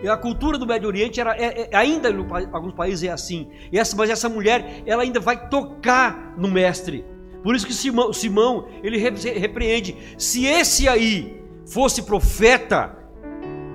E 0.00 0.08
a 0.08 0.16
cultura 0.16 0.56
do 0.56 0.66
Médio 0.66 0.86
Oriente 0.86 1.20
era, 1.20 1.34
é, 1.36 1.62
é, 1.62 1.76
ainda 1.76 2.10
em 2.10 2.48
alguns 2.52 2.74
países 2.74 3.02
é 3.02 3.10
assim. 3.10 3.50
E 3.72 3.78
essa, 3.78 3.96
mas 3.96 4.08
essa 4.08 4.28
mulher, 4.28 4.84
ela 4.86 5.02
ainda 5.02 5.18
vai 5.18 5.48
tocar 5.48 6.34
no 6.38 6.48
mestre. 6.48 7.04
Por 7.42 7.56
isso 7.56 7.66
que 7.66 7.74
Simão, 7.74 8.12
Simão 8.12 8.68
ele 8.84 8.98
repreende. 8.98 9.96
Se 10.16 10.44
esse 10.44 10.86
aí 10.86 11.45
fosse 11.66 12.02
profeta, 12.02 12.96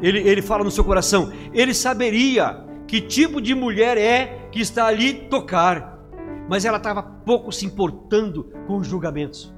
ele, 0.02 0.20
ele 0.20 0.42
fala 0.42 0.64
no 0.64 0.72
seu 0.72 0.84
coração, 0.84 1.32
ele 1.54 1.74
saberia 1.74 2.66
que 2.88 3.00
tipo 3.00 3.40
de 3.40 3.54
mulher 3.54 3.98
é 3.98 4.48
que 4.52 4.60
está 4.60 4.88
ali 4.88 5.14
tocar. 5.14 6.00
Mas 6.50 6.66
ela 6.66 6.78
estava 6.78 7.02
pouco 7.02 7.52
se 7.52 7.66
importando 7.66 8.52
com 8.68 8.78
os 8.78 8.88
julgamentos. 8.88 9.54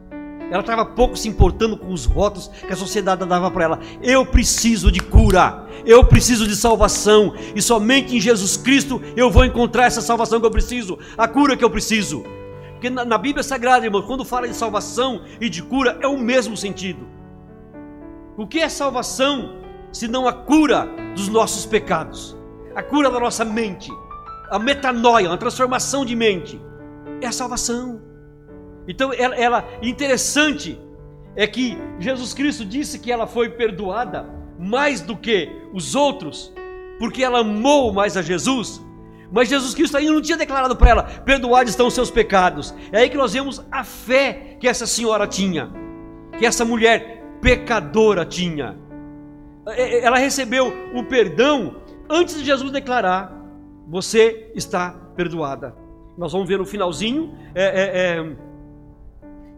Ela 0.51 0.59
estava 0.59 0.85
pouco 0.85 1.17
se 1.17 1.27
importando 1.27 1.77
com 1.77 1.91
os 1.91 2.05
votos 2.05 2.47
que 2.47 2.71
a 2.71 2.75
sociedade 2.75 3.25
dava 3.25 3.49
para 3.49 3.63
ela. 3.63 3.79
Eu 4.03 4.23
preciso 4.23 4.91
de 4.91 4.99
cura, 4.99 5.65
eu 5.83 6.05
preciso 6.05 6.47
de 6.47 6.55
salvação, 6.55 7.33
e 7.55 7.61
somente 7.61 8.15
em 8.15 8.21
Jesus 8.21 8.55
Cristo 8.57 9.01
eu 9.15 9.31
vou 9.31 9.45
encontrar 9.45 9.85
essa 9.85 10.01
salvação 10.01 10.39
que 10.39 10.45
eu 10.45 10.51
preciso, 10.51 10.99
a 11.17 11.27
cura 11.27 11.57
que 11.57 11.63
eu 11.63 11.69
preciso. 11.71 12.23
Porque 12.73 12.89
na, 12.89 13.03
na 13.03 13.17
Bíblia 13.17 13.41
Sagrada, 13.41 13.85
irmão, 13.85 14.03
quando 14.03 14.23
fala 14.23 14.47
de 14.47 14.53
salvação 14.53 15.23
e 15.41 15.49
de 15.49 15.63
cura, 15.63 15.97
é 16.01 16.07
o 16.07 16.19
mesmo 16.19 16.55
sentido. 16.55 17.12
O 18.35 18.47
que 18.47 18.59
é 18.59 18.69
salvação 18.69 19.61
se 19.91 20.07
não 20.07 20.27
a 20.27 20.33
cura 20.33 20.87
dos 21.15 21.27
nossos 21.27 21.65
pecados? 21.65 22.35
A 22.75 22.81
cura 22.81 23.11
da 23.11 23.19
nossa 23.19 23.45
mente, 23.45 23.91
a 24.49 24.57
metanoia, 24.57 25.31
a 25.31 25.37
transformação 25.37 26.03
de 26.03 26.15
mente, 26.15 26.59
é 27.21 27.27
a 27.27 27.31
salvação. 27.31 28.01
Então, 28.87 29.13
ela, 29.13 29.35
ela 29.35 29.65
interessante 29.83 30.79
é 31.35 31.45
que 31.45 31.77
Jesus 31.99 32.33
Cristo 32.33 32.65
disse 32.65 32.97
que 32.97 33.11
ela 33.11 33.27
foi 33.27 33.49
perdoada 33.49 34.27
mais 34.57 34.99
do 34.99 35.15
que 35.15 35.49
os 35.71 35.93
outros, 35.93 36.51
porque 36.97 37.23
ela 37.23 37.39
amou 37.39 37.93
mais 37.93 38.17
a 38.17 38.21
Jesus. 38.21 38.81
Mas 39.31 39.49
Jesus 39.49 39.73
Cristo 39.75 39.97
ainda 39.97 40.11
não 40.11 40.21
tinha 40.21 40.37
declarado 40.37 40.75
para 40.75 40.89
ela: 40.89 41.03
perdoados 41.03 41.71
estão 41.71 41.87
os 41.87 41.93
seus 41.93 42.09
pecados. 42.09 42.73
É 42.91 42.99
aí 42.99 43.09
que 43.09 43.17
nós 43.17 43.33
vemos 43.33 43.63
a 43.71 43.83
fé 43.83 44.57
que 44.59 44.67
essa 44.67 44.87
senhora 44.87 45.27
tinha, 45.27 45.71
que 46.37 46.45
essa 46.45 46.65
mulher 46.65 47.22
pecadora 47.43 48.25
tinha. 48.25 48.77
É, 49.67 49.81
é, 49.81 50.03
ela 50.05 50.17
recebeu 50.17 50.73
o 50.95 51.03
perdão 51.03 51.75
antes 52.09 52.35
de 52.35 52.45
Jesus 52.45 52.71
declarar: 52.71 53.31
Você 53.87 54.51
está 54.55 54.91
perdoada. 55.15 55.75
Nós 56.17 56.31
vamos 56.31 56.47
ver 56.47 56.57
no 56.57 56.65
finalzinho 56.65 57.35
é, 57.53 57.63
é, 57.63 58.17
é 58.17 58.35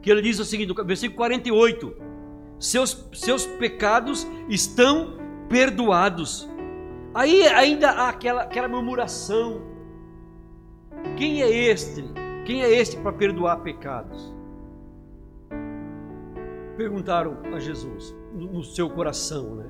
que 0.01 0.09
ele 0.09 0.21
diz 0.21 0.39
o 0.39 0.45
seguinte, 0.45 0.73
versículo 0.85 1.17
48: 1.17 1.95
Seus, 2.59 3.07
seus 3.13 3.45
pecados 3.45 4.27
estão 4.49 5.17
perdoados. 5.47 6.49
Aí 7.13 7.47
ainda 7.47 7.91
há 7.91 8.09
aquela, 8.09 8.41
aquela 8.41 8.67
murmuração: 8.67 9.61
Quem 11.15 11.43
é 11.43 11.49
este? 11.49 12.03
Quem 12.45 12.63
é 12.63 12.71
este 12.71 12.97
para 12.97 13.11
perdoar 13.11 13.57
pecados? 13.57 14.34
Perguntaram 16.75 17.37
a 17.53 17.59
Jesus 17.59 18.15
no, 18.33 18.63
seu 18.63 18.89
coração, 18.89 19.55
né? 19.55 19.65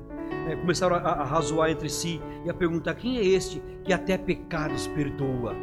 É, 0.48 0.56
começaram 0.56 0.96
a, 0.96 0.98
a 0.98 1.24
razoar 1.24 1.70
entre 1.70 1.88
si 1.88 2.20
e 2.44 2.50
a 2.50 2.54
perguntar: 2.54 2.94
quem 2.94 3.18
é 3.18 3.24
este 3.24 3.62
que 3.84 3.92
até 3.92 4.18
pecados 4.18 4.86
perdoa? 4.88 5.54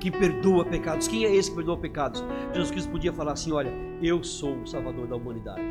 Que 0.00 0.10
perdoa 0.10 0.64
pecados? 0.64 1.08
Quem 1.08 1.24
é 1.24 1.34
esse 1.34 1.50
que 1.50 1.56
perdoa 1.56 1.76
pecados? 1.76 2.24
Jesus 2.52 2.70
Cristo 2.70 2.90
podia 2.90 3.12
falar 3.12 3.32
assim: 3.32 3.52
olha, 3.52 3.72
eu 4.02 4.22
sou 4.22 4.56
o 4.56 4.66
Salvador 4.66 5.06
da 5.06 5.16
humanidade. 5.16 5.62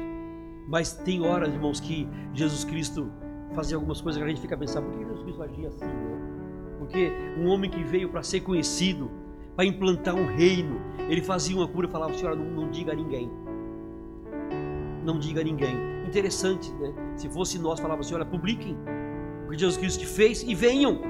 Mas 0.67 0.93
tem 0.93 1.21
horas, 1.25 1.53
irmãos, 1.53 1.79
que 1.79 2.08
Jesus 2.34 2.63
Cristo 2.63 3.12
fazia 3.53 3.75
algumas 3.75 3.99
coisas 3.99 4.21
que 4.21 4.25
a 4.25 4.29
gente 4.29 4.41
fica 4.41 4.58
pensando: 4.58 4.86
por 4.86 4.97
que 4.97 5.06
Jesus 5.06 5.23
Cristo 5.23 5.43
agia 5.43 5.67
assim? 5.67 5.86
Né? 5.86 6.75
Porque 6.79 7.12
um 7.38 7.47
homem 7.47 7.69
que 7.69 7.84
veio 7.84 8.10
para 8.10 8.23
ser 8.23 8.41
conhecido, 8.41 9.10
para 9.56 9.65
implantar 9.65 10.15
um 10.15 10.25
reino, 10.25 10.82
ele 11.10 11.21
fazia 11.21 11.56
uma 11.56 11.67
cura 11.67 11.88
e 11.88 11.91
falava: 11.91 12.13
Senhora, 12.13 12.36
não, 12.36 12.45
não 12.45 12.69
diga 12.69 12.91
a 12.91 12.95
ninguém 12.95 13.42
não 15.03 15.19
diga 15.19 15.41
a 15.41 15.43
ninguém. 15.43 15.75
Interessante, 16.07 16.71
né? 16.73 16.93
Se 17.15 17.29
fosse 17.29 17.59
nós, 17.59 17.79
falava 17.79 18.01
assim: 18.01 18.15
olha, 18.15 18.25
publiquem 18.25 18.77
o 19.45 19.51
que 19.51 19.57
Jesus 19.57 19.77
Cristo 19.77 20.05
fez 20.05 20.43
e 20.43 20.55
venham. 20.55 21.01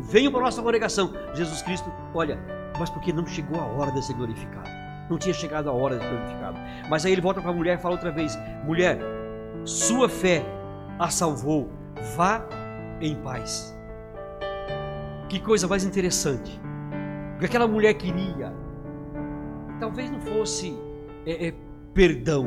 venham 0.00 0.30
para 0.30 0.40
a 0.40 0.44
nossa 0.44 0.62
congregação. 0.62 1.12
Jesus 1.34 1.62
Cristo, 1.62 1.90
olha, 2.14 2.38
mas 2.78 2.90
porque 2.90 3.12
não 3.12 3.26
chegou 3.26 3.60
a 3.60 3.64
hora 3.64 3.92
de 3.92 4.04
ser 4.04 4.14
glorificado. 4.14 4.68
Não 5.10 5.18
tinha 5.18 5.34
chegado 5.34 5.68
a 5.68 5.72
hora 5.72 5.98
de 5.98 6.04
ser 6.04 6.10
glorificado. 6.10 6.58
Mas 6.88 7.04
aí 7.04 7.12
ele 7.12 7.20
volta 7.20 7.40
para 7.40 7.50
a 7.50 7.54
mulher 7.54 7.78
e 7.78 7.80
fala 7.80 7.94
outra 7.94 8.10
vez: 8.10 8.38
mulher, 8.64 8.98
sua 9.64 10.08
fé 10.08 10.44
a 10.98 11.08
salvou, 11.08 11.70
vá 12.16 12.46
em 13.00 13.14
paz. 13.16 13.76
Que 15.28 15.40
coisa 15.40 15.66
mais 15.66 15.84
interessante. 15.84 16.60
Porque 17.32 17.46
aquela 17.46 17.66
mulher 17.66 17.94
queria, 17.94 18.52
talvez 19.80 20.10
não 20.10 20.20
fosse 20.20 20.76
é, 21.26 21.48
é, 21.48 21.54
perdão, 21.94 22.46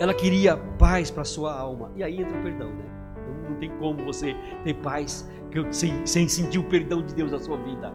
ela 0.00 0.14
queria 0.14 0.56
paz 0.56 1.10
para 1.10 1.24
sua 1.24 1.58
alma. 1.58 1.90
E 1.96 2.02
aí 2.02 2.20
entra 2.20 2.38
o 2.38 2.42
perdão, 2.42 2.68
né? 2.70 2.84
Não, 3.26 3.50
não 3.50 3.56
tem 3.58 3.70
como 3.78 4.04
você 4.04 4.36
ter 4.64 4.74
paz 4.74 5.28
sem, 5.70 6.04
sem, 6.04 6.28
sentir 6.28 6.58
o 6.58 6.64
perdão 6.64 7.02
de 7.02 7.14
Deus 7.14 7.30
na 7.30 7.38
sua 7.38 7.56
vida. 7.58 7.92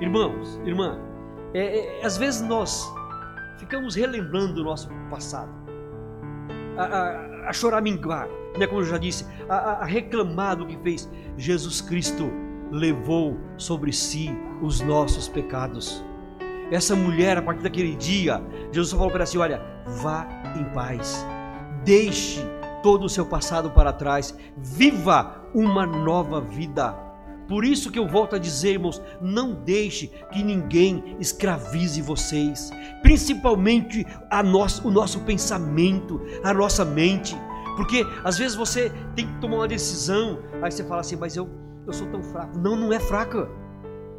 Irmãos, 0.00 0.60
irmã, 0.64 0.98
é, 1.52 2.00
é, 2.00 2.04
às 2.04 2.16
vezes 2.16 2.42
nós 2.42 2.84
ficamos 3.58 3.94
relembrando 3.94 4.60
o 4.60 4.64
nosso 4.64 4.88
passado, 5.08 5.52
a, 6.76 6.82
a, 6.82 7.48
a 7.50 7.52
choramingar, 7.52 8.28
né, 8.58 8.66
como 8.66 8.80
eu 8.80 8.84
já 8.84 8.98
disse, 8.98 9.24
a, 9.48 9.82
a 9.82 9.84
reclamar 9.84 10.56
do 10.56 10.66
que 10.66 10.76
fez. 10.78 11.08
Jesus 11.36 11.80
Cristo 11.80 12.28
levou 12.72 13.38
sobre 13.56 13.92
si 13.92 14.30
os 14.60 14.80
nossos 14.80 15.28
pecados. 15.28 16.04
Essa 16.72 16.96
mulher, 16.96 17.38
a 17.38 17.42
partir 17.42 17.62
daquele 17.62 17.94
dia, 17.94 18.42
Jesus 18.72 18.92
falou 18.92 19.08
para 19.08 19.18
ela 19.18 19.24
assim: 19.24 19.38
Olha, 19.38 19.62
vá 20.02 20.26
em 20.58 20.64
paz, 20.64 21.26
deixe 21.84 22.40
todo 22.82 23.04
o 23.04 23.08
seu 23.08 23.24
passado 23.24 23.70
para 23.70 23.92
trás, 23.92 24.36
viva 24.56 25.42
uma 25.54 25.86
nova 25.86 26.40
vida. 26.40 26.94
Por 27.48 27.64
isso 27.64 27.90
que 27.90 27.98
eu 27.98 28.08
volto 28.08 28.36
a 28.36 28.38
dizer, 28.38 28.72
irmãos, 28.72 29.02
não 29.20 29.52
deixe 29.52 30.08
que 30.32 30.42
ninguém 30.42 31.16
escravize 31.20 32.00
vocês, 32.00 32.70
principalmente 33.02 34.06
a 34.30 34.42
nosso, 34.42 34.86
o 34.86 34.90
nosso 34.90 35.20
pensamento, 35.20 36.20
a 36.42 36.54
nossa 36.54 36.84
mente, 36.84 37.36
porque 37.76 38.06
às 38.22 38.38
vezes 38.38 38.56
você 38.56 38.90
tem 39.14 39.26
que 39.26 39.40
tomar 39.40 39.56
uma 39.56 39.68
decisão, 39.68 40.38
aí 40.62 40.70
você 40.70 40.84
fala 40.84 41.00
assim, 41.00 41.16
mas 41.16 41.36
eu, 41.36 41.48
eu 41.86 41.92
sou 41.92 42.06
tão 42.08 42.22
fraco. 42.22 42.58
Não, 42.58 42.76
não 42.76 42.92
é 42.92 43.00
fraca, 43.00 43.48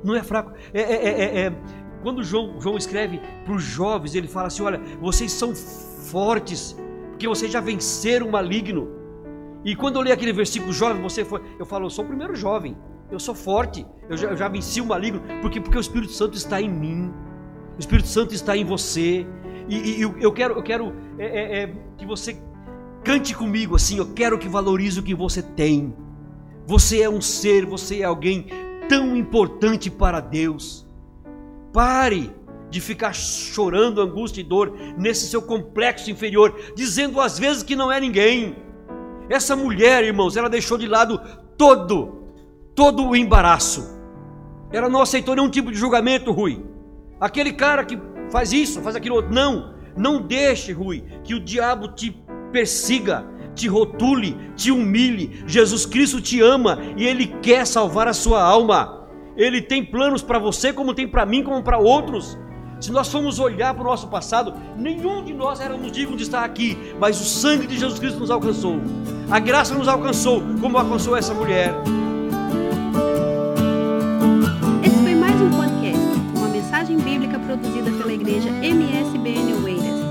não 0.04 0.16
é 0.16 0.22
fraco. 0.22 0.52
É, 0.74 0.82
é, 0.82 1.10
é, 1.10 1.46
é 1.46 1.54
quando 2.06 2.24
João, 2.24 2.62
João 2.62 2.78
escreve 2.78 3.20
para 3.44 3.56
os 3.56 3.64
jovens, 3.64 4.14
ele 4.14 4.28
fala 4.28 4.46
assim: 4.46 4.62
olha, 4.62 4.80
vocês 5.02 5.32
são 5.32 5.56
fortes, 5.56 6.78
porque 7.10 7.28
vocês 7.28 7.52
já 7.52 7.60
venceram 7.60 8.28
o 8.28 8.32
maligno. 8.32 8.88
E 9.64 9.76
quando 9.76 9.96
eu 9.96 10.04
li 10.04 10.12
aquele 10.12 10.32
versículo, 10.32 10.72
jovem, 10.72 11.02
você 11.02 11.26
foi, 11.26 11.42
eu 11.58 11.66
falo, 11.66 11.88
eu 11.88 11.90
sou 11.90 12.06
o 12.06 12.08
primeiro 12.08 12.36
jovem, 12.36 12.78
eu 13.10 13.20
sou 13.20 13.34
forte, 13.34 13.84
eu 14.08 14.16
já, 14.16 14.28
eu 14.28 14.38
já 14.38 14.48
venci 14.48 14.80
o 14.82 14.86
maligno, 14.86 15.20
porque, 15.42 15.60
porque 15.60 15.80
o 15.80 15.82
Espírito 15.82 16.12
Santo 16.12 16.38
está 16.38 16.62
em 16.62 16.70
mim, 16.70 17.12
o 17.76 17.80
Espírito 17.80 18.08
Santo 18.08 18.36
está 18.36 18.56
em 18.56 18.64
você, 18.64 19.26
e, 19.68 19.98
e 19.98 20.02
eu 20.04 20.32
quero, 20.32 20.54
eu 20.54 20.62
quero 20.62 20.94
é, 21.18 21.26
é, 21.26 21.64
é, 21.64 21.76
que 21.98 22.06
você 22.06 22.40
cante 23.04 23.34
comigo 23.34 23.76
assim, 23.76 23.98
eu 23.98 24.14
quero 24.14 24.38
que 24.38 24.48
valorize 24.48 25.00
o 25.00 25.04
que 25.04 25.16
você 25.16 25.42
tem. 25.42 25.92
Você 26.68 27.02
é 27.02 27.10
um 27.10 27.20
ser, 27.20 27.66
você 27.66 28.02
é 28.02 28.04
alguém 28.04 28.46
tão 28.88 29.18
importante 29.18 29.90
para 29.90 30.20
Deus. 30.20 30.86
Pare 31.76 32.34
de 32.70 32.80
ficar 32.80 33.14
chorando 33.14 34.00
angústia 34.00 34.40
e 34.40 34.46
dor 34.46 34.74
nesse 34.98 35.28
seu 35.28 35.42
complexo 35.42 36.10
inferior, 36.10 36.58
dizendo 36.74 37.20
às 37.20 37.38
vezes 37.38 37.64
que 37.64 37.76
não 37.76 37.92
é 37.92 38.00
ninguém. 38.00 38.56
Essa 39.30 39.58
mulher, 39.58 40.02
irmãos, 40.02 40.38
ela 40.38 40.50
deixou 40.50 40.78
de 40.78 40.88
lado 40.88 41.20
todo, 41.58 42.30
todo 42.74 43.06
o 43.06 43.14
embaraço. 43.14 44.00
Ela 44.72 44.88
não 44.88 45.02
aceitou 45.02 45.36
nenhum 45.36 45.50
tipo 45.50 45.70
de 45.70 45.78
julgamento, 45.78 46.32
Rui. 46.32 46.66
Aquele 47.20 47.52
cara 47.52 47.84
que 47.84 48.00
faz 48.32 48.54
isso, 48.54 48.82
faz 48.82 48.96
aquilo 48.96 49.18
outro. 49.18 49.34
Não, 49.34 49.76
não 49.98 50.22
deixe, 50.22 50.72
Rui, 50.72 51.04
que 51.26 51.36
o 51.36 51.42
diabo 51.42 51.90
te 51.90 52.24
persiga, 52.54 53.28
te 53.54 53.68
rotule, 53.68 54.38
te 54.56 54.72
humilhe. 54.72 55.44
Jesus 55.46 55.86
Cristo 55.86 56.22
te 56.22 56.40
ama 56.40 56.80
e 56.96 57.06
ele 57.06 57.28
quer 57.42 57.68
salvar 57.68 58.08
a 58.08 58.14
sua 58.14 58.42
alma. 58.42 59.05
Ele 59.38 59.62
tem 59.62 59.84
planos 59.84 60.22
para 60.22 60.40
você, 60.40 60.72
como 60.72 60.94
tem 60.94 61.08
para 61.08 61.26
mim, 61.26 61.44
como 61.44 61.62
para 61.62 61.78
outros. 61.78 62.38
Se 62.80 62.92
nós 62.92 63.10
formos 63.10 63.40
olhar 63.40 63.74
para 63.74 63.84
o 63.84 63.88
nosso 63.88 64.08
passado, 64.08 64.54
nenhum 64.78 65.24
de 65.24 65.34
nós 65.34 65.60
éramos 65.60 65.92
dignos 65.92 66.18
de 66.18 66.24
estar 66.24 66.44
aqui, 66.44 66.78
mas 67.00 67.20
o 67.20 67.24
sangue 67.24 67.68
de 67.68 67.78
Jesus 67.78 68.00
Cristo 68.00 68.20
nos 68.20 68.32
alcançou. 68.32 68.80
A 69.30 69.40
graça 69.40 69.74
nos 69.74 69.88
alcançou, 69.88 70.42
como 70.62 70.78
alcançou 70.78 71.18
essa 71.18 71.34
mulher. 71.34 71.74
Esse 74.84 74.98
foi 74.98 75.16
mais 75.16 75.36
um 75.42 75.50
podcast, 75.50 76.38
uma 76.38 76.48
mensagem 76.48 76.98
bíblica 76.98 77.40
produzida 77.40 77.92
pela 77.92 78.14
igreja 78.14 78.50
MSBN 78.50 79.64
Oeiras. 79.64 80.06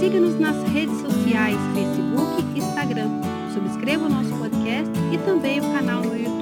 Siga-nos 0.00 0.38
nas 0.38 0.62
redes 0.70 1.00
sociais, 1.00 1.58
Facebook 1.74 2.44
e 2.54 2.58
Instagram. 2.58 3.10
Subscreva 3.52 4.06
o 4.06 4.08
nosso 4.08 4.34
podcast 4.36 4.90
e 5.12 5.18
também 5.18 5.60
o 5.60 5.72
canal 5.72 6.02
no 6.02 6.16
YouTube. 6.16 6.33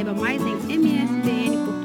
Saiba 0.00 0.14
mais 0.14 0.40
em 0.40 0.78
msbn.com. 0.78 1.79